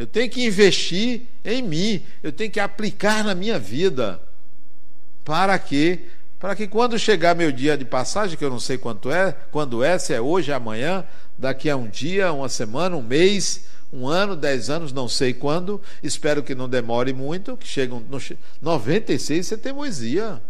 Eu 0.00 0.06
tenho 0.06 0.30
que 0.30 0.46
investir 0.46 1.26
em 1.44 1.60
mim. 1.60 2.02
Eu 2.22 2.32
tenho 2.32 2.50
que 2.50 2.58
aplicar 2.58 3.22
na 3.22 3.34
minha 3.34 3.58
vida. 3.58 4.18
Para 5.22 5.58
quê? 5.58 6.06
Para 6.38 6.56
que 6.56 6.66
quando 6.66 6.98
chegar 6.98 7.36
meu 7.36 7.52
dia 7.52 7.76
de 7.76 7.84
passagem, 7.84 8.38
que 8.38 8.42
eu 8.42 8.48
não 8.48 8.58
sei 8.58 8.78
quanto 8.78 9.10
é, 9.10 9.36
quando 9.52 9.84
é, 9.84 9.98
se 9.98 10.14
é 10.14 10.18
hoje, 10.18 10.54
amanhã, 10.54 11.04
daqui 11.36 11.68
a 11.68 11.76
um 11.76 11.86
dia, 11.86 12.32
uma 12.32 12.48
semana, 12.48 12.96
um 12.96 13.02
mês, 13.02 13.66
um 13.92 14.08
ano, 14.08 14.34
dez 14.34 14.70
anos, 14.70 14.90
não 14.90 15.06
sei 15.06 15.34
quando, 15.34 15.78
espero 16.02 16.42
que 16.42 16.54
não 16.54 16.66
demore 16.66 17.12
muito, 17.12 17.54
que 17.54 17.68
chegam 17.68 18.00
no 18.00 18.18
96, 18.62 19.44
isso 19.44 19.52
é 19.52 19.56
teimosia. 19.58 20.40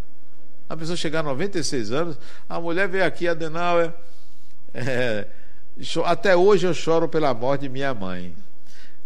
A 0.69 0.77
pessoa 0.77 0.97
chegar 0.97 1.21
a 1.21 1.25
96 1.25 1.91
anos, 1.91 2.17
a 2.49 2.61
mulher 2.61 2.87
veio 2.87 3.05
aqui, 3.05 3.27
Adenauer, 3.27 3.93
é, 4.73 5.27
até 6.05 6.37
hoje 6.37 6.69
eu 6.69 6.73
choro 6.73 7.09
pela 7.09 7.35
morte 7.35 7.63
de 7.63 7.69
minha 7.69 7.93
mãe. 7.93 8.33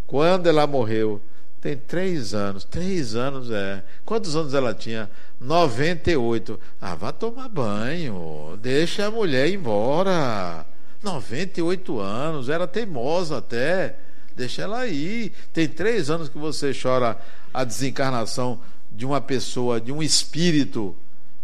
Quando 0.06 0.46
ela 0.46 0.66
morreu, 0.66 1.20
tem 1.60 1.76
três 1.76 2.34
anos, 2.34 2.62
três 2.62 3.14
anos 3.14 3.50
é. 3.50 3.82
Quantos 4.04 4.36
anos 4.36 4.52
ela 4.52 4.74
tinha? 4.74 5.10
98. 5.40 6.60
Ah, 6.80 6.94
vá 6.94 7.10
tomar 7.10 7.48
banho, 7.48 8.58
deixa 8.60 9.06
a 9.06 9.10
mulher 9.10 9.48
ir 9.48 9.54
embora. 9.54 10.66
98 11.02 12.00
anos, 12.00 12.48
era 12.48 12.66
teimosa 12.66 13.38
até. 13.38 13.96
Deixa 14.36 14.62
ela 14.62 14.80
aí. 14.80 15.32
Tem 15.52 15.68
três 15.68 16.10
anos 16.10 16.28
que 16.28 16.36
você 16.36 16.72
chora 16.74 17.16
a 17.52 17.64
desencarnação 17.64 18.60
de 18.90 19.06
uma 19.06 19.20
pessoa, 19.20 19.80
de 19.80 19.92
um 19.92 20.02
espírito 20.02 20.94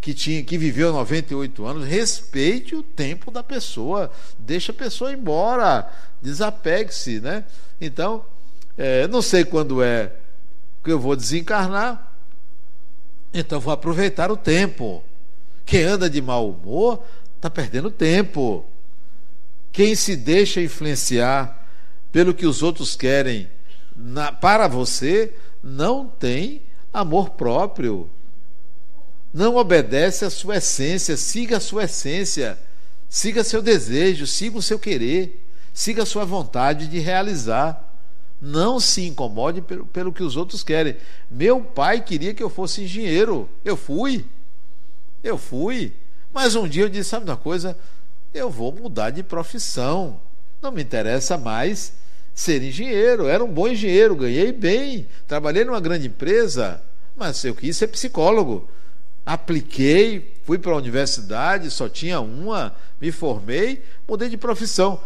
que, 0.01 0.15
tinha, 0.15 0.43
que 0.43 0.59
viveu 0.59 0.93
98 0.93 1.65
anos. 1.65 1.87
Respeite 1.87 2.75
o 2.75 2.83
tempo 2.83 3.31
da 3.31 3.43
pessoa. 3.43 4.11
Deixa 4.39 4.73
a 4.73 4.75
pessoa 4.75 5.13
embora. 5.13 5.91
Desapegue-se, 6.21 7.21
né? 7.21 7.45
Então, 7.81 8.25
é, 8.83 9.07
não 9.07 9.20
sei 9.20 9.45
quando 9.45 9.83
é 9.83 10.11
que 10.83 10.91
eu 10.91 10.99
vou 10.99 11.14
desencarnar. 11.14 12.14
Então, 13.31 13.61
vou 13.61 13.74
aproveitar 13.74 14.31
o 14.31 14.39
tempo. 14.39 15.05
Quem 15.66 15.85
anda 15.85 16.09
de 16.09 16.22
mau 16.22 16.49
humor 16.49 17.05
está 17.37 17.51
perdendo 17.51 17.91
tempo. 17.91 18.64
Quem 19.70 19.95
se 19.95 20.16
deixa 20.16 20.62
influenciar 20.62 21.68
pelo 22.11 22.33
que 22.33 22.47
os 22.47 22.62
outros 22.62 22.97
querem 22.97 23.51
na, 23.95 24.33
para 24.33 24.66
você, 24.66 25.35
não 25.62 26.07
tem 26.07 26.62
amor 26.91 27.33
próprio. 27.33 28.09
Não 29.31 29.57
obedece 29.57 30.24
à 30.24 30.31
sua 30.31 30.57
essência, 30.57 31.18
siga 31.18 31.59
a 31.59 31.61
sua 31.61 31.85
essência, 31.85 32.59
siga 33.11 33.45
seu 33.45 33.61
desejo, 33.61 34.26
siga 34.26 34.57
o 34.57 34.62
seu 34.62 34.78
querer, 34.78 35.47
siga 35.70 36.05
a 36.05 36.07
sua 36.07 36.24
vontade 36.24 36.87
de 36.87 36.99
realizar. 36.99 37.89
Não 38.41 38.80
se 38.80 39.07
incomode 39.07 39.61
pelo, 39.61 39.84
pelo 39.86 40.12
que 40.12 40.22
os 40.22 40.36
outros 40.36 40.62
querem. 40.62 40.97
Meu 41.30 41.61
pai 41.61 42.01
queria 42.01 42.32
que 42.32 42.43
eu 42.43 42.49
fosse 42.49 42.82
engenheiro. 42.84 43.49
Eu 43.64 43.76
fui. 43.76 44.24
Eu 45.22 45.36
fui. 45.36 45.93
Mas 46.32 46.55
um 46.55 46.66
dia 46.66 46.84
eu 46.84 46.88
disse: 46.88 47.11
sabe 47.11 47.26
uma 47.26 47.36
coisa? 47.36 47.76
Eu 48.32 48.49
vou 48.49 48.72
mudar 48.72 49.11
de 49.11 49.22
profissão. 49.22 50.20
Não 50.62 50.70
me 50.70 50.82
interessa 50.82 51.36
mais 51.36 51.93
ser 52.34 52.62
engenheiro. 52.62 53.26
Era 53.26 53.45
um 53.45 53.53
bom 53.53 53.68
engenheiro, 53.68 54.16
ganhei 54.16 54.53
bem, 54.53 55.07
trabalhei 55.26 55.64
numa 55.64 55.80
grande 55.80 56.07
empresa, 56.07 56.82
mas 57.16 57.45
eu 57.45 57.55
quis 57.55 57.76
ser 57.76 57.88
psicólogo. 57.88 58.68
Apliquei, 59.26 60.34
fui 60.45 60.59
para 60.59 60.72
a 60.72 60.76
universidade, 60.76 61.70
só 61.70 61.88
tinha 61.88 62.20
uma, 62.20 62.74
me 63.01 63.12
formei, 63.12 63.82
mudei 64.09 64.28
de 64.28 64.36
profissão. 64.36 65.01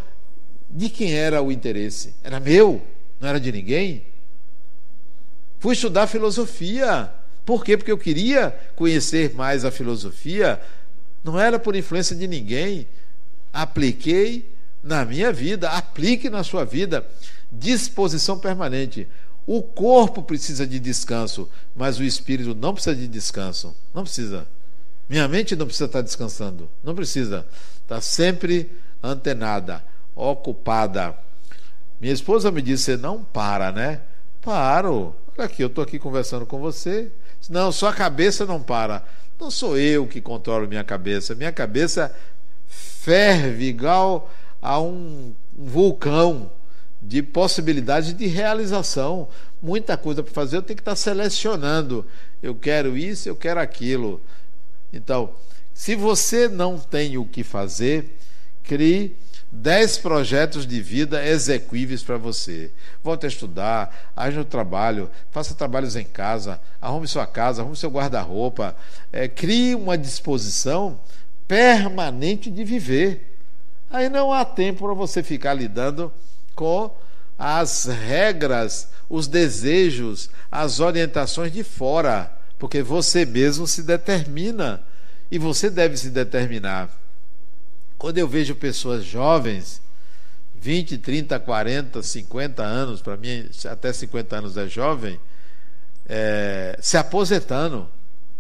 De 0.71 0.89
quem 0.89 1.15
era 1.15 1.43
o 1.43 1.53
interesse? 1.53 2.15
Era 2.23 2.41
meu, 2.41 2.83
não 3.21 3.29
era 3.29 3.41
de 3.41 3.51
ninguém. 3.51 4.05
Fui 5.59 5.75
estudar 5.75 6.07
filosofia. 6.07 7.11
Por 7.45 7.65
quê? 7.65 7.77
Porque 7.77 7.93
eu 7.93 7.99
queria 7.99 8.51
conhecer 8.77 9.35
mais 9.35 9.65
a 9.65 9.71
filosofia. 9.71 10.61
Não 11.23 11.39
era 11.39 11.59
por 11.59 11.75
influência 11.75 12.15
de 12.15 12.27
ninguém. 12.27 12.87
Apliquei, 13.53 14.51
na 14.83 15.05
minha 15.05 15.33
vida, 15.33 15.71
aplique 15.71 16.29
na 16.29 16.45
sua 16.45 16.65
vida. 16.65 17.07
Disposição 17.51 18.39
permanente. 18.39 19.09
O 19.47 19.63
corpo 19.63 20.23
precisa 20.23 20.67
de 20.67 20.81
descanso, 20.81 21.49
mas 21.75 21.99
o 21.99 22.05
espírito 22.05 22.55
não 22.55 22.73
precisa 22.73 22.97
de 22.97 23.07
descanso. 23.07 23.75
Não 23.95 24.03
precisa. 24.03 24.47
Minha 25.09 25.29
mente 25.29 25.55
não 25.55 25.67
precisa 25.67 25.85
estar 25.85 26.01
descansando. 26.01 26.69
Não 26.83 26.95
precisa. 26.95 27.47
Está 27.83 28.01
sempre 28.01 28.71
antenada, 29.03 29.85
ocupada. 30.15 31.15
Minha 32.01 32.13
esposa 32.13 32.51
me 32.51 32.63
disse: 32.63 32.85
Você 32.85 32.97
não 32.97 33.23
para, 33.23 33.73
né? 33.73 34.01
Paro. 34.41 35.15
Olha 35.37 35.47
aqui, 35.47 35.63
eu 35.63 35.69
estou 35.69 35.83
aqui 35.83 35.99
conversando 35.99 36.47
com 36.47 36.61
você. 36.61 37.11
Não, 37.49 37.73
sua 37.73 37.93
cabeça 37.93 38.47
não 38.47 38.63
para. 38.63 39.05
Não 39.39 39.51
sou 39.51 39.77
eu 39.77 40.07
que 40.07 40.21
controlo 40.21 40.69
minha 40.69 40.85
cabeça. 40.85 41.35
Minha 41.35 41.53
cabeça 41.53 42.15
ferve 42.69 43.67
igual 43.67 44.31
a 44.63 44.81
um 44.81 45.35
vulcão 45.57 46.51
de 47.03 47.23
possibilidades 47.23 48.15
de 48.15 48.27
realização. 48.27 49.29
Muita 49.61 49.97
coisa 49.97 50.23
para 50.23 50.33
fazer, 50.33 50.57
eu 50.57 50.63
tenho 50.63 50.77
que 50.77 50.83
estar 50.83 50.97
selecionando. 50.97 52.07
Eu 52.43 52.55
quero 52.55 52.97
isso, 52.97 53.29
eu 53.29 53.37
quero 53.37 53.61
aquilo. 53.61 54.21
Então, 54.93 55.35
se 55.73 55.95
você 55.95 56.49
não 56.49 56.79
tem 56.79 57.19
o 57.19 57.25
que 57.25 57.43
fazer, 57.43 58.17
crie 58.63 59.17
10 59.55 59.99
projetos 59.99 60.67
de 60.67 60.81
vida 60.81 61.25
execuíveis 61.25 62.03
para 62.03 62.17
você. 62.19 62.71
Volte 63.03 63.25
a 63.25 63.29
estudar, 63.29 64.13
age 64.17 64.37
no 64.37 64.45
trabalho, 64.45 65.09
faça 65.31 65.55
trabalhos 65.55 65.95
em 65.95 66.05
casa, 66.05 66.61
arrume 66.83 67.07
sua 67.07 67.27
casa, 67.27 67.63
arrume 67.63 67.77
seu 67.77 67.91
guarda-roupa. 67.91 68.77
É, 69.13 69.29
crie 69.29 69.75
uma 69.75 69.97
disposição 69.97 70.99
permanente 71.47 72.51
de 72.51 72.65
viver. 72.65 73.39
Aí 73.89 74.09
não 74.09 74.33
há 74.33 74.45
tempo 74.45 74.85
para 74.85 74.95
você 74.95 75.23
ficar 75.23 75.55
lidando 75.55 76.13
com 76.55 76.91
as 77.39 77.85
regras, 77.87 78.89
os 79.09 79.29
desejos, 79.29 80.31
as 80.51 80.81
orientações 80.81 81.53
de 81.53 81.63
fora, 81.63 82.33
porque 82.59 82.83
você 82.83 83.25
mesmo 83.25 83.67
se 83.67 83.83
determina 83.83 84.83
e 85.31 85.39
você 85.39 85.71
deve 85.71 85.97
se 85.97 86.11
determinar. 86.11 87.04
Quando 88.05 88.19
eu 88.19 88.29
vejo 88.29 88.55
pessoas 88.55 89.03
jovens, 89.03 89.81
20, 90.57 90.99
30, 90.99 91.41
40, 91.41 92.03
50 92.03 92.63
anos, 92.63 93.01
para 93.01 93.17
mim 93.17 93.49
até 93.65 93.95
50 93.95 94.37
anos 94.37 94.57
é 94.59 94.69
jovem, 94.69 95.19
é, 96.07 96.79
se 96.83 96.99
aposentando, 96.99 97.89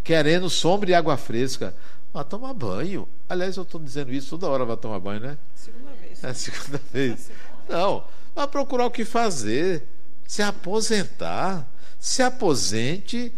querendo 0.03 0.51
sombra 0.51 0.91
e 0.91 0.95
água 0.95 1.17
fresca. 1.17 1.75
Vai 2.13 2.23
tomar 2.25 2.53
banho. 2.53 3.09
Aliás, 3.27 3.57
eu 3.57 3.63
estou 3.63 3.81
dizendo 3.81 4.13
isso 4.13 4.37
toda 4.37 4.53
hora 4.53 4.67
vai 4.67 4.77
tomar 4.77 5.01
banho, 5.01 5.21
né? 5.21 5.39
Segunda 5.55 5.93
vez. 5.99 6.23
É 6.23 6.29
a 6.29 6.35
segunda 6.35 6.81
vez. 6.93 7.31
Não, 7.67 8.05
vai 8.35 8.47
procurar 8.47 8.85
o 8.85 8.91
que 8.91 9.07
fazer. 9.07 9.89
Se 10.29 10.43
aposentar. 10.43 11.67
Se 11.99 12.23
aposente 12.23 13.33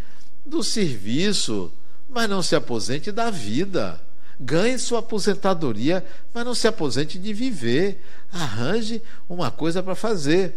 do 0.45 0.64
serviço, 0.64 1.72
mas 2.09 2.29
não 2.29 2.43
se 2.43 2.57
aposente 2.57 3.12
da 3.12 3.31
vida. 3.31 4.05
Ganhe 4.39 4.78
sua 4.78 4.99
aposentadoria, 4.99 6.05
mas 6.34 6.45
não 6.45 6.55
se 6.55 6.68
aposente 6.68 7.18
de 7.18 7.32
viver. 7.32 8.03
Arranje 8.30 9.03
uma 9.28 9.51
coisa 9.51 9.82
para 9.82 9.95
fazer. 9.95 10.55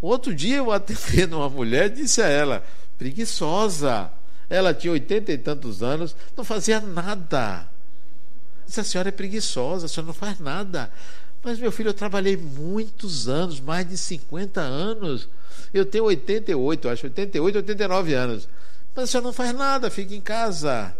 Outro 0.00 0.34
dia 0.34 0.56
eu 0.56 0.72
atendendo 0.72 1.36
uma 1.38 1.48
mulher 1.48 1.90
disse 1.90 2.22
a 2.22 2.28
ela, 2.28 2.64
preguiçosa. 2.96 4.10
Ela 4.48 4.74
tinha 4.74 4.92
oitenta 4.92 5.32
e 5.32 5.38
tantos 5.38 5.82
anos, 5.82 6.16
não 6.36 6.44
fazia 6.44 6.80
nada. 6.80 7.68
Disse, 8.66 8.80
a 8.80 8.84
senhora 8.84 9.08
é 9.08 9.12
preguiçosa, 9.12 9.86
a 9.86 9.88
senhora 9.88 10.08
não 10.08 10.14
faz 10.14 10.38
nada. 10.38 10.90
Mas, 11.42 11.58
meu 11.58 11.72
filho, 11.72 11.88
eu 11.88 11.94
trabalhei 11.94 12.36
muitos 12.36 13.28
anos, 13.28 13.60
mais 13.60 13.88
de 13.88 13.96
50 13.96 14.60
anos. 14.60 15.28
Eu 15.72 15.86
tenho 15.86 16.04
88, 16.04 16.88
acho, 16.88 17.06
88, 17.06 17.56
89 17.56 18.14
anos. 18.14 18.48
Mas 18.94 19.04
a 19.04 19.06
senhora 19.06 19.26
não 19.26 19.32
faz 19.32 19.54
nada, 19.54 19.90
fica 19.90 20.14
em 20.14 20.20
casa. 20.20 20.94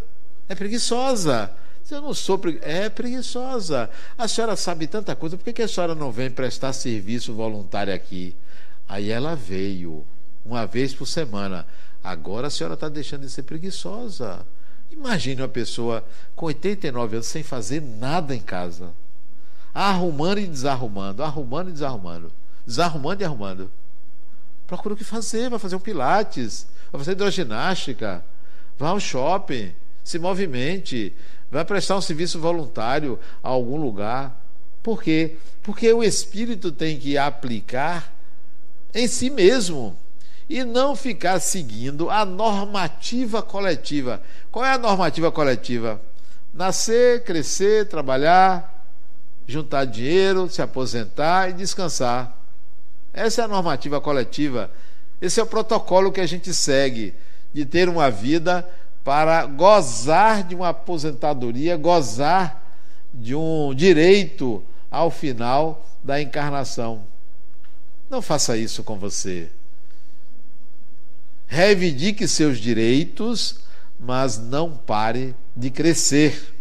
É 0.49 0.55
preguiçosa. 0.55 1.51
Eu 1.93 2.01
não 2.01 2.13
sou 2.13 2.37
preguiçosa. 2.37 2.71
É 2.71 2.89
preguiçosa. 2.89 3.89
A 4.17 4.27
senhora 4.27 4.55
sabe 4.55 4.87
tanta 4.87 5.15
coisa, 5.15 5.37
por 5.37 5.43
que, 5.43 5.53
que 5.53 5.61
a 5.61 5.67
senhora 5.67 5.93
não 5.93 6.11
vem 6.11 6.29
prestar 6.29 6.73
serviço 6.73 7.33
voluntário 7.33 7.93
aqui? 7.93 8.35
Aí 8.87 9.09
ela 9.09 9.35
veio, 9.35 10.05
uma 10.45 10.65
vez 10.65 10.93
por 10.93 11.05
semana. 11.05 11.65
Agora 12.03 12.47
a 12.47 12.49
senhora 12.49 12.73
está 12.73 12.89
deixando 12.89 13.21
de 13.21 13.29
ser 13.29 13.43
preguiçosa. 13.43 14.45
Imagine 14.91 15.41
uma 15.41 15.47
pessoa 15.47 16.03
com 16.35 16.47
89 16.47 17.17
anos 17.17 17.27
sem 17.27 17.43
fazer 17.43 17.81
nada 17.81 18.35
em 18.35 18.41
casa. 18.41 18.91
Arrumando 19.73 20.39
e 20.39 20.47
desarrumando, 20.47 21.23
arrumando 21.23 21.69
e 21.69 21.73
desarrumando. 21.73 22.31
Desarrumando 22.65 23.21
e 23.21 23.25
arrumando. 23.25 23.71
Procura 24.67 24.93
o 24.93 24.97
que 24.97 25.03
fazer, 25.03 25.49
vai 25.49 25.59
fazer 25.59 25.75
um 25.75 25.79
pilates, 25.79 26.67
vai 26.91 26.99
fazer 26.99 27.11
hidroginástica, 27.11 28.23
vá 28.77 28.89
ao 28.89 28.99
shopping, 28.99 29.73
se 30.03 30.17
movimente, 30.19 31.13
vai 31.51 31.65
prestar 31.65 31.97
um 31.97 32.01
serviço 32.01 32.39
voluntário 32.39 33.19
a 33.43 33.49
algum 33.49 33.75
lugar. 33.75 34.39
Por 34.81 35.03
quê? 35.03 35.35
Porque 35.61 35.91
o 35.91 36.03
espírito 36.03 36.71
tem 36.71 36.97
que 36.97 37.17
aplicar 37.17 38.11
em 38.93 39.07
si 39.07 39.29
mesmo 39.29 39.95
e 40.49 40.63
não 40.63 40.95
ficar 40.95 41.39
seguindo 41.39 42.09
a 42.09 42.25
normativa 42.25 43.41
coletiva. 43.41 44.21
Qual 44.49 44.65
é 44.65 44.73
a 44.73 44.77
normativa 44.77 45.31
coletiva? 45.31 46.01
Nascer, 46.53 47.23
crescer, 47.23 47.87
trabalhar, 47.87 48.85
juntar 49.45 49.85
dinheiro, 49.85 50.49
se 50.49 50.61
aposentar 50.61 51.49
e 51.49 51.53
descansar. 51.53 52.37
Essa 53.13 53.41
é 53.41 53.45
a 53.45 53.47
normativa 53.47 54.01
coletiva. 54.01 54.71
Esse 55.21 55.39
é 55.39 55.43
o 55.43 55.47
protocolo 55.47 56.11
que 56.11 56.21
a 56.21 56.25
gente 56.25 56.53
segue 56.53 57.13
de 57.53 57.65
ter 57.65 57.87
uma 57.87 58.09
vida 58.09 58.67
para 59.03 59.45
gozar 59.45 60.43
de 60.43 60.55
uma 60.55 60.69
aposentadoria, 60.69 61.77
gozar 61.77 62.61
de 63.13 63.35
um 63.35 63.73
direito 63.73 64.63
ao 64.89 65.09
final 65.09 65.85
da 66.03 66.21
encarnação. 66.21 67.03
Não 68.09 68.21
faça 68.21 68.57
isso 68.57 68.83
com 68.83 68.97
você 68.97 69.49
reivindique 71.51 72.29
seus 72.29 72.59
direitos, 72.59 73.59
mas 73.99 74.37
não 74.37 74.71
pare 74.71 75.35
de 75.53 75.69
crescer. 75.69 76.55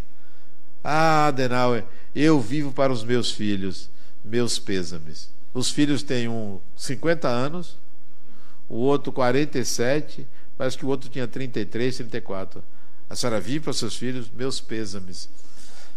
Ah, 0.83 1.29
Adenauer, 1.29 1.85
eu 2.13 2.41
vivo 2.41 2.73
para 2.73 2.93
os 2.93 3.05
meus 3.05 3.31
filhos, 3.31 3.89
meus 4.25 4.59
pêsames. 4.59 5.31
Os 5.55 5.71
filhos 5.71 6.03
têm 6.03 6.27
um 6.27 6.59
50 6.77 7.29
anos, 7.29 7.79
o 8.69 8.75
outro 8.79 9.13
47, 9.13 10.27
parece 10.61 10.77
que 10.77 10.85
o 10.85 10.89
outro 10.91 11.09
tinha 11.09 11.27
33, 11.27 11.97
34. 11.97 12.63
A 13.09 13.17
senhora 13.17 13.41
vive 13.41 13.61
para 13.61 13.73
seus 13.73 13.97
filhos, 13.97 14.31
meus 14.31 14.61
pêsames. 14.61 15.27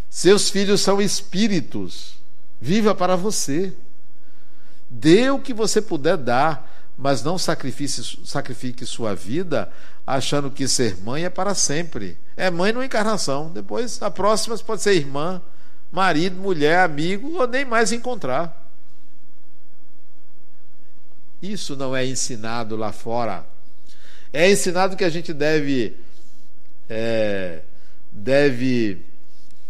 Seus 0.10 0.50
filhos 0.50 0.80
são 0.80 1.02
espíritos. 1.02 2.14
Viva 2.62 2.96
para 2.96 3.18
você. 3.18 3.74
Dê 4.90 5.30
o 5.30 5.38
que 5.38 5.54
você 5.54 5.82
puder 5.82 6.16
dar 6.16 6.72
mas 6.98 7.22
não 7.24 7.38
sacrifique, 7.38 7.92
sacrifique 8.26 8.86
sua 8.86 9.14
vida 9.14 9.70
achando 10.08 10.50
que 10.50 10.66
ser 10.66 10.96
mãe 11.02 11.26
é 11.26 11.30
para 11.30 11.54
sempre. 11.54 12.18
É 12.38 12.50
mãe 12.50 12.72
numa 12.72 12.86
encarnação. 12.86 13.52
Depois, 13.52 14.02
a 14.02 14.10
próxima 14.10 14.58
pode 14.60 14.82
ser 14.82 14.94
irmã, 14.94 15.42
marido, 15.92 16.40
mulher, 16.40 16.86
amigo, 16.86 17.34
ou 17.34 17.48
nem 17.48 17.66
mais 17.66 17.92
encontrar. 17.92 18.66
Isso 21.42 21.76
não 21.76 21.94
é 21.94 22.06
ensinado 22.06 22.78
lá 22.78 22.94
fora. 22.94 23.52
É 24.34 24.52
ensinado 24.52 24.98
que 24.98 25.04
a 25.04 25.10
gente 25.10 25.32
deve, 25.32 25.96
é, 26.90 27.62
deve 28.12 29.06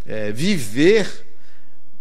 é, 0.08 0.32
viver 0.32 1.28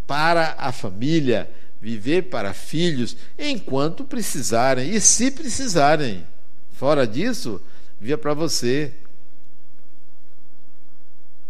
para 0.06 0.54
a 0.56 0.72
família 0.72 1.50
viver 1.82 2.30
para 2.30 2.54
filhos 2.54 3.16
enquanto 3.36 4.04
precisarem 4.04 4.94
e 4.94 5.00
se 5.00 5.32
precisarem. 5.32 6.24
Fora 6.70 7.04
disso, 7.04 7.60
via 8.00 8.16
para 8.16 8.32
você. 8.32 8.92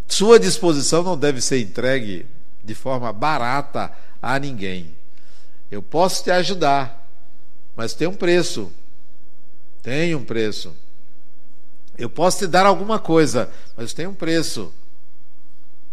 Sua 0.08 0.40
disposição 0.40 1.02
não 1.02 1.18
deve 1.18 1.42
ser 1.42 1.60
entregue 1.60 2.24
de 2.64 2.74
forma 2.74 3.12
barata 3.12 3.92
a 4.22 4.38
ninguém. 4.38 4.94
Eu 5.70 5.82
posso 5.82 6.24
te 6.24 6.30
ajudar, 6.30 7.06
mas 7.76 7.92
tem 7.92 8.08
um 8.08 8.14
preço. 8.14 8.72
Tem 9.82 10.14
um 10.14 10.24
preço. 10.24 10.74
Eu 12.02 12.10
posso 12.10 12.38
te 12.38 12.48
dar 12.48 12.66
alguma 12.66 12.98
coisa, 12.98 13.48
mas 13.76 13.92
tem 13.92 14.08
um 14.08 14.14
preço. 14.14 14.72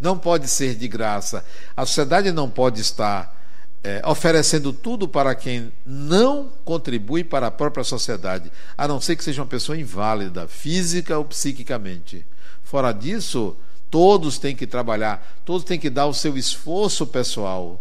Não 0.01 0.17
pode 0.17 0.47
ser 0.47 0.73
de 0.73 0.87
graça. 0.87 1.45
A 1.77 1.85
sociedade 1.85 2.31
não 2.31 2.49
pode 2.49 2.81
estar 2.81 3.39
é, 3.83 4.01
oferecendo 4.03 4.73
tudo 4.73 5.07
para 5.07 5.35
quem 5.35 5.71
não 5.85 6.51
contribui 6.65 7.23
para 7.23 7.45
a 7.45 7.51
própria 7.51 7.83
sociedade, 7.83 8.51
a 8.75 8.87
não 8.87 8.99
ser 8.99 9.17
que 9.17 9.23
seja 9.23 9.43
uma 9.43 9.47
pessoa 9.47 9.77
inválida, 9.77 10.47
física 10.47 11.15
ou 11.15 11.25
psiquicamente. 11.25 12.25
Fora 12.63 12.91
disso, 12.91 13.55
todos 13.91 14.39
têm 14.39 14.55
que 14.55 14.65
trabalhar, 14.65 15.39
todos 15.45 15.63
têm 15.63 15.77
que 15.77 15.91
dar 15.91 16.07
o 16.07 16.13
seu 16.15 16.35
esforço 16.35 17.05
pessoal. 17.05 17.79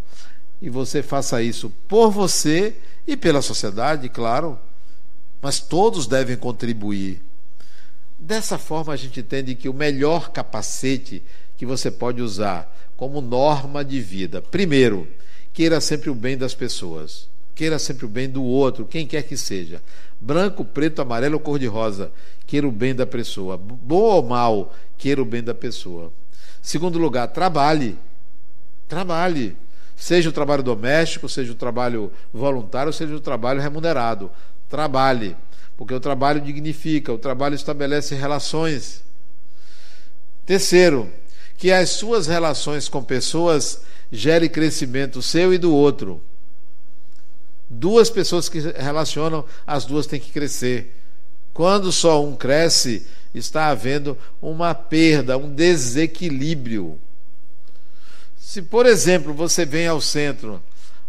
E 0.60 0.68
você 0.68 1.02
faça 1.02 1.40
isso 1.42 1.72
por 1.88 2.10
você 2.10 2.76
e 3.06 3.16
pela 3.16 3.40
sociedade, 3.40 4.06
claro, 4.10 4.58
mas 5.40 5.60
todos 5.60 6.06
devem 6.06 6.36
contribuir. 6.36 7.26
Dessa 8.18 8.58
forma, 8.58 8.92
a 8.92 8.96
gente 8.96 9.20
entende 9.20 9.54
que 9.54 9.68
o 9.68 9.74
melhor 9.74 10.30
capacete 10.30 11.22
que 11.56 11.64
você 11.64 11.90
pode 11.90 12.20
usar 12.20 12.74
como 12.96 13.20
norma 13.20 13.84
de 13.84 14.00
vida, 14.00 14.42
primeiro, 14.42 15.06
queira 15.52 15.80
sempre 15.80 16.10
o 16.10 16.14
bem 16.14 16.36
das 16.36 16.54
pessoas. 16.54 17.28
Queira 17.54 17.78
sempre 17.78 18.06
o 18.06 18.08
bem 18.08 18.28
do 18.28 18.42
outro, 18.42 18.86
quem 18.86 19.06
quer 19.06 19.22
que 19.22 19.36
seja. 19.36 19.82
Branco, 20.20 20.64
preto, 20.64 21.02
amarelo 21.02 21.40
cor-de-rosa, 21.40 22.12
queira 22.46 22.66
o 22.66 22.72
bem 22.72 22.94
da 22.94 23.06
pessoa. 23.06 23.56
Bom 23.56 24.02
ou 24.02 24.22
mal, 24.22 24.74
queira 24.96 25.20
o 25.22 25.24
bem 25.24 25.42
da 25.42 25.54
pessoa. 25.54 26.12
Segundo 26.62 26.98
lugar, 26.98 27.28
trabalhe. 27.28 27.96
Trabalhe. 28.88 29.56
Seja 29.96 30.28
o 30.28 30.32
trabalho 30.32 30.62
doméstico, 30.62 31.28
seja 31.28 31.50
o 31.50 31.56
trabalho 31.56 32.12
voluntário, 32.32 32.92
seja 32.92 33.14
o 33.14 33.20
trabalho 33.20 33.60
remunerado. 33.60 34.30
Trabalhe. 34.68 35.36
Porque 35.78 35.94
o 35.94 36.00
trabalho 36.00 36.40
dignifica, 36.40 37.12
o 37.12 37.18
trabalho 37.18 37.54
estabelece 37.54 38.16
relações. 38.16 39.04
Terceiro, 40.44 41.08
que 41.56 41.70
as 41.70 41.90
suas 41.90 42.26
relações 42.26 42.88
com 42.88 43.00
pessoas 43.02 43.82
gere 44.10 44.48
crescimento 44.48 45.22
seu 45.22 45.54
e 45.54 45.58
do 45.58 45.72
outro. 45.72 46.20
Duas 47.70 48.10
pessoas 48.10 48.48
que 48.48 48.58
relacionam, 48.58 49.44
as 49.64 49.84
duas 49.84 50.08
têm 50.08 50.18
que 50.18 50.32
crescer. 50.32 50.96
Quando 51.54 51.92
só 51.92 52.24
um 52.24 52.34
cresce, 52.34 53.06
está 53.32 53.68
havendo 53.68 54.18
uma 54.42 54.74
perda, 54.74 55.38
um 55.38 55.54
desequilíbrio. 55.54 56.98
Se, 58.36 58.62
por 58.62 58.84
exemplo, 58.84 59.32
você 59.32 59.64
vem 59.64 59.86
ao 59.86 60.00
centro, 60.00 60.60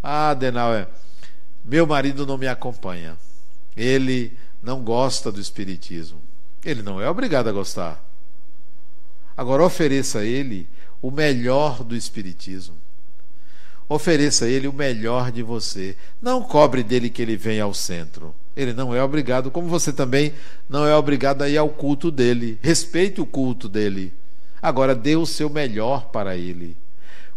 ah, 0.03 0.35
Denauer, 0.35 0.87
meu 1.65 1.87
marido 1.87 2.27
não 2.27 2.37
me 2.37 2.47
acompanha. 2.47 3.17
Ele 3.75 4.37
não 4.61 4.83
gosta 4.83 5.31
do 5.31 5.39
espiritismo. 5.39 6.21
Ele 6.63 6.81
não 6.81 7.01
é 7.01 7.09
obrigado 7.09 7.47
a 7.47 7.51
gostar. 7.51 8.03
Agora 9.35 9.63
ofereça 9.63 10.19
a 10.19 10.25
ele 10.25 10.67
o 11.01 11.09
melhor 11.09 11.83
do 11.83 11.95
espiritismo 11.95 12.75
ofereça 13.89 14.45
a 14.45 14.47
ele 14.47 14.67
o 14.67 14.73
melhor 14.73 15.31
de 15.31 15.41
você. 15.41 15.97
Não 16.21 16.43
cobre 16.43 16.83
dele 16.83 17.09
que 17.09 17.23
ele 17.23 17.35
venha 17.35 17.63
ao 17.63 17.73
centro. 17.73 18.35
Ele 18.55 18.71
não 18.71 18.93
é 18.93 19.01
obrigado, 19.01 19.49
como 19.49 19.67
você 19.67 19.91
também 19.91 20.33
não 20.69 20.85
é 20.85 20.95
obrigado 20.95 21.41
a 21.41 21.49
ir 21.49 21.57
ao 21.57 21.69
culto 21.69 22.11
dele. 22.11 22.59
Respeite 22.61 23.19
o 23.19 23.25
culto 23.25 23.67
dele. 23.67 24.13
Agora 24.61 24.93
dê 24.93 25.15
o 25.15 25.25
seu 25.25 25.49
melhor 25.49 26.09
para 26.11 26.37
ele. 26.37 26.77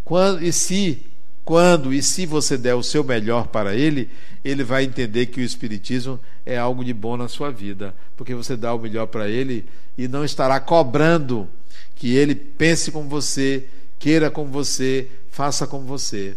Quando 0.04 0.44
e 0.44 0.52
se 0.52 1.02
quando 1.44 1.92
e 1.92 2.02
se 2.02 2.24
você 2.24 2.56
der 2.56 2.74
o 2.74 2.82
seu 2.82 3.02
melhor 3.02 3.48
para 3.48 3.74
ele, 3.74 4.08
ele 4.44 4.62
vai 4.62 4.84
entender 4.84 5.26
que 5.26 5.40
o 5.40 5.44
espiritismo 5.44 6.18
é 6.46 6.56
algo 6.56 6.84
de 6.84 6.92
bom 6.92 7.16
na 7.16 7.28
sua 7.28 7.50
vida, 7.50 7.94
porque 8.16 8.34
você 8.34 8.56
dá 8.56 8.72
o 8.74 8.78
melhor 8.78 9.06
para 9.06 9.28
ele 9.28 9.64
e 9.98 10.06
não 10.06 10.24
estará 10.24 10.60
cobrando 10.60 11.48
que 11.96 12.14
ele 12.14 12.34
pense 12.34 12.90
como 12.90 13.08
você, 13.08 13.64
queira 13.98 14.30
como 14.30 14.50
você, 14.50 15.08
faça 15.30 15.66
como 15.66 15.84
você. 15.84 16.36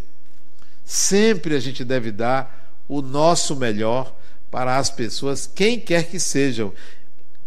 Sempre 0.84 1.56
a 1.56 1.60
gente 1.60 1.84
deve 1.84 2.12
dar 2.12 2.74
o 2.88 3.02
nosso 3.02 3.56
melhor 3.56 4.16
para 4.52 4.78
as 4.78 4.90
pessoas, 4.90 5.50
quem 5.54 5.80
quer 5.80 6.08
que 6.08 6.20
sejam, 6.20 6.72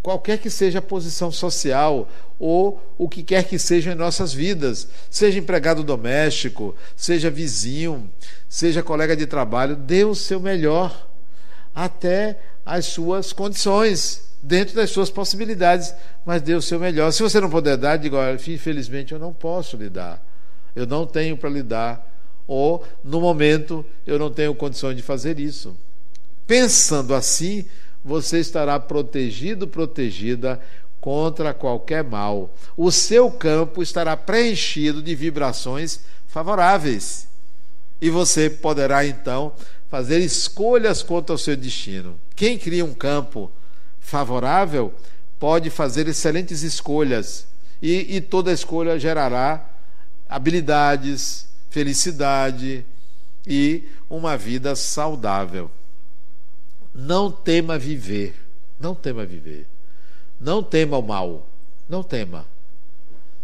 qualquer 0.09 0.39
que 0.39 0.49
seja 0.49 0.79
a 0.79 0.83
posição 0.83 1.31
social 1.31 2.09
ou 2.39 2.83
o 2.97 3.09
que 3.09 3.23
quer 3.23 3.45
que 3.45 3.59
seja 3.59 3.93
em 3.93 3.95
nossas 3.95 4.33
vidas, 4.33 4.89
seja 5.11 5.39
empregado 5.39 5.85
doméstico, 5.85 6.75
seja 6.97 7.31
vizinho, 7.31 8.11
seja 8.49 8.83
colega 8.83 9.15
de 9.15 9.27
trabalho, 9.27 9.77
dê 9.77 10.05
o 10.05 10.15
seu 10.15 10.41
melhor 10.41 11.07
até 11.75 12.39
as 12.65 12.87
suas 12.87 13.35
condições, 13.35 14.23
dentro 14.43 14.75
das 14.75 14.89
suas 14.89 15.11
possibilidades, 15.11 15.95
mas 16.25 16.41
dê 16.41 16.55
o 16.55 16.63
seu 16.63 16.81
melhor. 16.81 17.13
Se 17.13 17.23
você 17.23 17.39
não 17.39 17.51
puder 17.51 17.77
dar, 17.77 17.99
diga, 17.99 18.33
infelizmente 18.47 19.13
eu 19.13 19.19
não 19.19 19.33
posso 19.35 19.77
lhe 19.77 19.91
dar 19.91 20.27
eu 20.75 20.87
não 20.87 21.05
tenho 21.05 21.37
para 21.37 21.51
lhe 21.51 21.63
dar, 21.63 22.09
ou 22.47 22.85
no 23.03 23.21
momento 23.21 23.85
eu 24.07 24.19
não 24.19 24.31
tenho 24.31 24.55
condições 24.55 24.97
de 24.97 25.03
fazer 25.03 25.41
isso. 25.41 25.77
Pensando 26.47 27.15
assim, 27.15 27.67
você 28.09 28.41
estará 28.41 28.81
protegido, 28.81 29.69
protegida 29.69 30.59
contra 30.99 31.53
qualquer 31.53 32.03
mal. 32.03 32.55
O 32.75 32.91
seu 32.91 33.31
campo 33.31 33.83
estará 33.83 34.17
preenchido 34.17 35.03
de 35.03 35.15
vibrações 35.15 36.01
favoráveis. 36.27 37.29
E 38.01 38.09
você 38.09 38.49
poderá 38.49 39.05
então 39.05 39.53
fazer 39.91 40.21
escolhas 40.21 41.03
quanto 41.03 41.33
ao 41.33 41.39
seu 41.39 41.55
destino. 41.55 42.19
Quem 42.35 42.57
cria 42.57 42.85
um 42.85 42.95
campo 42.95 43.53
favorável 44.01 44.95
pode 45.39 45.69
fazer 45.69 46.09
excelentes 46.09 46.63
escolhas. 46.63 47.47
E, 47.83 48.17
e 48.17 48.21
toda 48.23 48.51
escolha 48.51 48.99
gerará 48.99 49.69
habilidades, 50.27 51.47
felicidade 51.69 52.87
e 53.47 53.85
uma 54.09 54.35
vida 54.35 54.75
saudável. 54.75 55.71
Não 57.01 57.30
tema 57.30 57.78
viver, 57.78 58.34
não 58.76 58.92
tema 58.92 59.24
viver. 59.24 59.68
Não 60.40 60.64
tema 60.64 60.99
o 60.99 61.03
mal, 61.03 61.49
não 61.88 62.03
tema. 62.03 62.44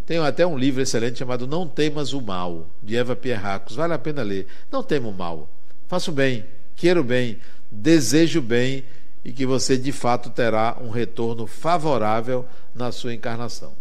Tem 0.05 0.19
até 0.19 0.45
um 0.45 0.59
livro 0.59 0.83
excelente 0.83 1.21
chamado 1.21 1.47
Não 1.47 1.69
Temas 1.69 2.13
o 2.13 2.21
Mal, 2.21 2.67
de 2.83 2.97
Eva 2.97 3.15
Pierracos. 3.15 3.77
Vale 3.77 3.95
a 3.95 3.99
pena 3.99 4.23
ler. 4.23 4.49
Não 4.73 4.83
tema 4.83 5.07
o 5.07 5.13
mal. 5.13 5.49
Faça 5.87 6.11
o 6.11 6.15
bem, 6.15 6.45
queira 6.75 7.01
o 7.01 7.05
bem, 7.05 7.39
deseje 7.71 8.41
o 8.41 8.43
bem 8.43 8.85
e 9.25 9.33
que 9.33 9.47
você 9.47 9.79
de 9.79 9.93
fato 9.93 10.31
terá 10.31 10.77
um 10.81 10.91
retorno 10.91 11.47
favorável 11.47 12.45
na 12.75 12.91
sua 12.91 13.15
encarnação. 13.15 13.73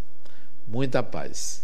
Muita 0.67 1.01
paz. 1.01 1.62